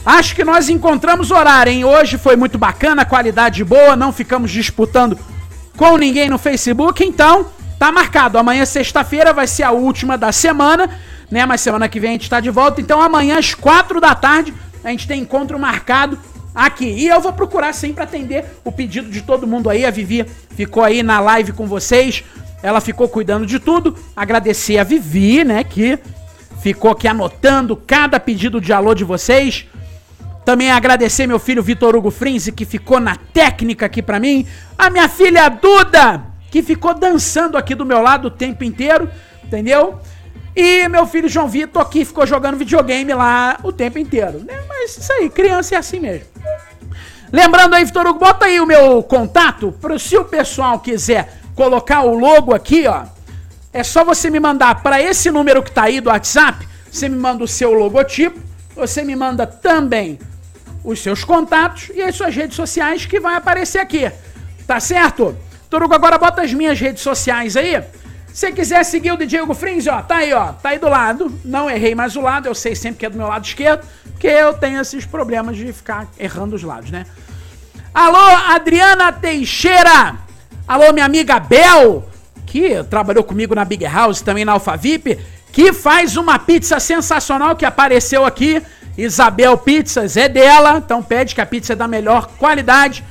Acho 0.05 0.35
que 0.37 0.45
nós 0.45 0.69
encontramos 0.69 1.31
horário, 1.31 1.73
hein? 1.73 1.83
Hoje 1.83 2.19
foi 2.19 2.37
muito 2.37 2.59
bacana, 2.59 3.07
qualidade 3.07 3.65
boa, 3.65 3.97
não 3.97 4.13
ficamos 4.13 4.51
disputando 4.51 5.19
com 5.79 5.97
ninguém 5.97 6.29
no 6.29 6.37
Facebook, 6.37 7.03
então 7.03 7.47
tá 7.79 7.91
marcado. 7.91 8.37
Amanhã, 8.37 8.67
sexta-feira, 8.67 9.33
vai 9.33 9.47
ser 9.47 9.63
a 9.63 9.71
última 9.71 10.19
da 10.19 10.31
semana, 10.31 10.91
né? 11.31 11.47
Mas 11.47 11.63
semana 11.63 11.89
que 11.89 11.99
vem 11.99 12.11
a 12.11 12.13
gente 12.13 12.29
tá 12.29 12.39
de 12.39 12.51
volta. 12.51 12.83
Então 12.83 13.01
amanhã, 13.01 13.39
às 13.39 13.55
quatro 13.55 13.99
da 13.99 14.15
tarde, 14.15 14.53
a 14.85 14.91
gente 14.91 15.07
tem 15.07 15.21
encontro 15.21 15.59
marcado 15.59 16.19
aqui. 16.55 16.87
E 16.87 17.09
eu 17.09 17.21
vou 17.21 17.33
procurar 17.33 17.73
sempre 17.73 18.03
atender 18.03 18.45
o 18.65 18.73
pedido 18.73 19.11
de 19.11 19.23
todo 19.23 19.47
mundo 19.47 19.71
aí. 19.71 19.85
A 19.85 19.91
Vivi 19.91 20.25
ficou 20.55 20.83
aí 20.83 21.03
na 21.03 21.21
live 21.21 21.53
com 21.53 21.67
vocês. 21.67 22.25
Ela 22.63 22.81
ficou 22.81 23.09
cuidando 23.09 23.47
de 23.47 23.59
tudo. 23.59 23.97
Agradecer 24.15 24.79
a 24.79 24.85
Vivi, 24.85 25.45
né? 25.45 25.65
Que 25.65 25.99
ficou 26.61 26.91
aqui 26.91 27.09
anotando 27.09 27.77
cada 27.77 28.21
pedido 28.21 28.61
de 28.61 28.73
alô 28.73 28.95
de 28.95 29.05
vocês. 29.05 29.67
Também 30.45 30.71
agradecer 30.71 31.27
meu 31.27 31.39
filho 31.39 31.63
Vitor 31.63 31.95
Hugo 31.95 32.11
Frinzi, 32.11 32.51
que 32.51 32.65
ficou 32.65 32.99
na 32.99 33.17
técnica 33.17 33.87
aqui 33.87 34.03
pra 34.03 34.19
mim. 34.19 34.47
A 34.77 34.91
minha 34.91 35.09
filha 35.09 35.49
Duda, 35.49 36.25
que 36.51 36.63
ficou 36.63 36.95
dançando 36.95 37.57
aqui 37.57 37.75
do 37.75 37.87
meu 37.87 38.01
lado 38.01 38.27
o 38.27 38.31
tempo 38.31 38.65
inteiro, 38.65 39.09
entendeu? 39.45 40.01
E 40.55 40.87
meu 40.89 41.07
filho 41.07 41.29
João 41.29 41.49
Vitor, 41.49 41.89
que 41.89 42.05
ficou 42.05 42.27
jogando 42.27 42.59
videogame 42.59 43.13
lá 43.15 43.59
o 43.63 43.73
tempo 43.73 43.99
inteiro. 43.99 44.41
Né? 44.41 44.61
Mas 44.69 44.97
isso 44.97 45.13
aí, 45.13 45.31
criança 45.31 45.75
é 45.75 45.79
assim 45.79 45.99
mesmo. 45.99 46.27
Lembrando 47.33 47.75
aí, 47.75 47.85
Vitor 47.85 48.07
Hugo, 48.07 48.19
bota 48.19 48.45
aí 48.45 48.61
o 48.61 48.67
meu 48.67 49.03
contato, 49.03 49.73
pro, 49.81 49.99
se 49.99 50.17
o 50.19 50.25
pessoal 50.25 50.79
quiser 50.81 51.41
colocar 51.55 52.03
o 52.03 52.15
logo 52.15 52.55
aqui, 52.55 52.87
ó. 52.87 53.05
É 53.73 53.83
só 53.83 54.05
você 54.05 54.29
me 54.29 54.39
mandar 54.39 54.83
para 54.83 55.01
esse 55.01 55.31
número 55.31 55.63
que 55.63 55.73
tá 55.73 55.85
aí 55.85 55.99
do 55.99 56.11
WhatsApp, 56.11 56.69
você 56.91 57.09
me 57.09 57.17
manda 57.17 57.43
o 57.43 57.49
seu 57.49 57.73
logotipo, 57.73 58.39
você 58.77 59.03
me 59.03 59.17
manda 59.17 59.47
também 59.47 60.19
os 60.85 61.03
seus 61.03 61.25
contatos 61.25 61.91
e 61.95 62.03
as 62.03 62.15
suas 62.15 62.35
redes 62.35 62.55
sociais 62.55 63.07
que 63.07 63.19
vai 63.19 63.35
aparecer 63.35 63.79
aqui. 63.79 64.13
Tá 64.67 64.79
certo? 64.79 65.35
Torugo, 65.71 65.95
agora 65.95 66.19
bota 66.19 66.43
as 66.43 66.53
minhas 66.53 66.79
redes 66.79 67.03
sociais 67.03 67.57
aí. 67.57 67.83
Se 68.33 68.51
quiser 68.51 68.83
seguir 68.85 69.13
o 69.13 69.17
DJ 69.17 69.43
Hugo 69.43 69.53
Frins, 69.53 69.87
ó, 69.87 70.01
tá 70.01 70.17
aí, 70.17 70.33
ó, 70.33 70.53
tá 70.53 70.71
aí 70.71 70.79
do 70.79 70.89
lado. 70.89 71.39
Não 71.45 71.69
errei 71.69 71.95
mais 71.95 72.17
o 72.17 72.21
lado, 72.23 72.49
eu 72.49 72.55
sei 72.55 72.75
sempre 72.75 73.01
que 73.01 73.07
é 73.07 73.11
do 73.11 73.19
meu 73.19 73.29
lado 73.29 73.45
esquerdo, 73.45 73.87
porque 74.13 74.27
eu 74.27 74.55
tenho 74.55 74.81
esses 74.81 75.05
problemas 75.05 75.57
de 75.57 75.71
ficar 75.71 76.09
errando 76.19 76.57
os 76.57 76.63
lados, 76.63 76.91
né? 76.91 77.05
Alô, 77.93 78.37
Adriana 78.49 79.13
Teixeira! 79.13 80.17
Alô, 80.67 80.93
minha 80.95 81.05
amiga 81.05 81.39
Bel, 81.39 82.09
que 82.47 82.83
trabalhou 82.85 83.23
comigo 83.23 83.55
na 83.55 83.67
Big 83.67 83.85
House, 83.85 84.23
também 84.23 84.47
na 84.47 84.53
Alphavip, 84.53 85.19
que 85.53 85.73
faz 85.75 86.17
uma 86.17 86.39
pizza 86.39 86.81
sensacional 86.81 87.55
que 87.55 87.67
apareceu 87.67 88.25
aqui. 88.25 88.63
Isabel 88.97 89.59
Pizzas 89.59 90.17
é 90.17 90.29
dela, 90.29 90.79
então 90.79 91.03
pede 91.03 91.35
que 91.35 91.41
a 91.41 91.47
pizza 91.47 91.75
é 91.75 91.77
da 91.77 91.87
melhor 91.87 92.29
qualidade. 92.39 93.05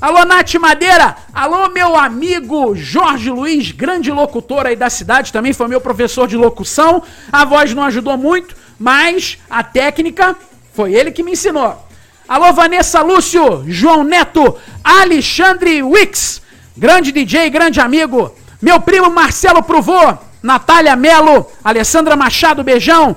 Alô, 0.00 0.24
Nath 0.24 0.54
Madeira! 0.54 1.16
Alô, 1.34 1.70
meu 1.70 1.96
amigo 1.96 2.72
Jorge 2.76 3.30
Luiz, 3.30 3.72
grande 3.72 4.12
locutor 4.12 4.64
aí 4.64 4.76
da 4.76 4.88
cidade, 4.88 5.32
também 5.32 5.52
foi 5.52 5.66
meu 5.66 5.80
professor 5.80 6.28
de 6.28 6.36
locução. 6.36 7.02
A 7.32 7.44
voz 7.44 7.74
não 7.74 7.82
ajudou 7.82 8.16
muito, 8.16 8.54
mas 8.78 9.38
a 9.50 9.64
técnica 9.64 10.36
foi 10.72 10.94
ele 10.94 11.10
que 11.10 11.24
me 11.24 11.32
ensinou. 11.32 11.84
Alô, 12.28 12.52
Vanessa 12.52 13.02
Lúcio, 13.02 13.64
João 13.66 14.04
Neto, 14.04 14.56
Alexandre 14.84 15.82
Wix, 15.82 16.42
grande 16.76 17.10
DJ, 17.10 17.50
grande 17.50 17.80
amigo. 17.80 18.32
Meu 18.62 18.80
primo 18.80 19.10
Marcelo 19.10 19.64
Provô, 19.64 20.16
Natália 20.40 20.94
Melo, 20.94 21.44
Alessandra 21.64 22.14
Machado, 22.14 22.62
beijão. 22.62 23.16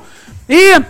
E 0.49 0.81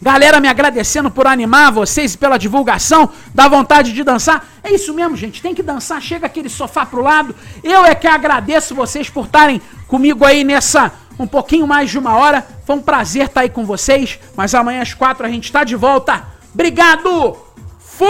Galera 0.00 0.40
me 0.40 0.48
agradecendo 0.48 1.10
por 1.10 1.26
animar 1.26 1.72
vocês 1.72 2.14
pela 2.14 2.38
divulgação, 2.38 3.10
dá 3.34 3.48
vontade 3.48 3.92
de 3.92 4.04
dançar. 4.04 4.46
É 4.62 4.72
isso 4.72 4.94
mesmo, 4.94 5.16
gente, 5.16 5.42
tem 5.42 5.54
que 5.54 5.62
dançar, 5.62 6.00
chega 6.00 6.26
aquele 6.26 6.48
sofá 6.48 6.86
pro 6.86 7.02
lado. 7.02 7.34
Eu 7.62 7.84
é 7.84 7.94
que 7.94 8.06
agradeço 8.06 8.74
vocês 8.74 9.10
por 9.10 9.26
estarem 9.26 9.60
comigo 9.86 10.24
aí 10.24 10.44
nessa 10.44 10.92
um 11.18 11.26
pouquinho 11.26 11.66
mais 11.66 11.90
de 11.90 11.98
uma 11.98 12.14
hora. 12.16 12.46
Foi 12.64 12.76
um 12.76 12.82
prazer 12.82 13.26
estar 13.26 13.40
aí 13.40 13.50
com 13.50 13.64
vocês, 13.64 14.20
mas 14.36 14.54
amanhã 14.54 14.82
às 14.82 14.94
quatro 14.94 15.26
a 15.26 15.28
gente 15.28 15.50
tá 15.50 15.64
de 15.64 15.74
volta. 15.74 16.24
Obrigado! 16.54 17.36
Fui! 17.78 18.08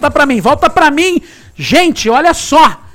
Volta 0.00 0.10
pra 0.10 0.26
mim, 0.26 0.40
volta 0.40 0.70
pra 0.70 0.90
mim. 0.90 1.22
Gente, 1.54 2.08
olha 2.08 2.32
só. 2.32 2.89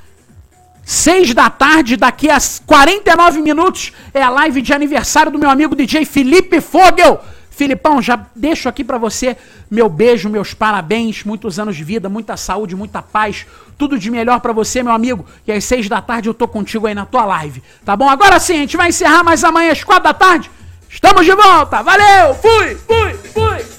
Seis 0.88 1.34
da 1.34 1.50
tarde, 1.50 1.96
daqui 1.96 2.30
a 2.30 2.38
49 2.64 3.40
minutos, 3.40 3.92
é 4.14 4.22
a 4.22 4.30
live 4.30 4.62
de 4.62 4.72
aniversário 4.72 5.32
do 5.32 5.38
meu 5.38 5.50
amigo 5.50 5.74
DJ 5.74 6.04
Felipe 6.04 6.60
Fogel. 6.60 7.20
Filipão, 7.50 8.00
já 8.00 8.24
deixo 8.36 8.68
aqui 8.68 8.84
pra 8.84 8.96
você 8.96 9.36
meu 9.68 9.88
beijo, 9.88 10.28
meus 10.28 10.54
parabéns, 10.54 11.24
muitos 11.24 11.58
anos 11.58 11.74
de 11.74 11.82
vida, 11.82 12.08
muita 12.08 12.36
saúde, 12.36 12.76
muita 12.76 13.02
paz, 13.02 13.46
tudo 13.76 13.98
de 13.98 14.12
melhor 14.12 14.38
pra 14.38 14.52
você, 14.52 14.80
meu 14.80 14.92
amigo. 14.92 15.26
E 15.44 15.50
às 15.50 15.64
seis 15.64 15.88
da 15.88 16.00
tarde 16.00 16.28
eu 16.28 16.34
tô 16.34 16.46
contigo 16.46 16.86
aí 16.86 16.94
na 16.94 17.04
tua 17.04 17.24
live, 17.24 17.60
tá 17.84 17.96
bom? 17.96 18.08
Agora 18.08 18.38
sim, 18.38 18.54
a 18.54 18.58
gente 18.58 18.76
vai 18.76 18.90
encerrar 18.90 19.24
mais 19.24 19.42
amanhã 19.42 19.72
às 19.72 19.82
quatro 19.82 20.04
da 20.04 20.14
tarde. 20.14 20.48
Estamos 20.88 21.24
de 21.24 21.34
volta, 21.34 21.82
valeu, 21.82 22.32
fui, 22.36 22.76
fui! 22.76 23.75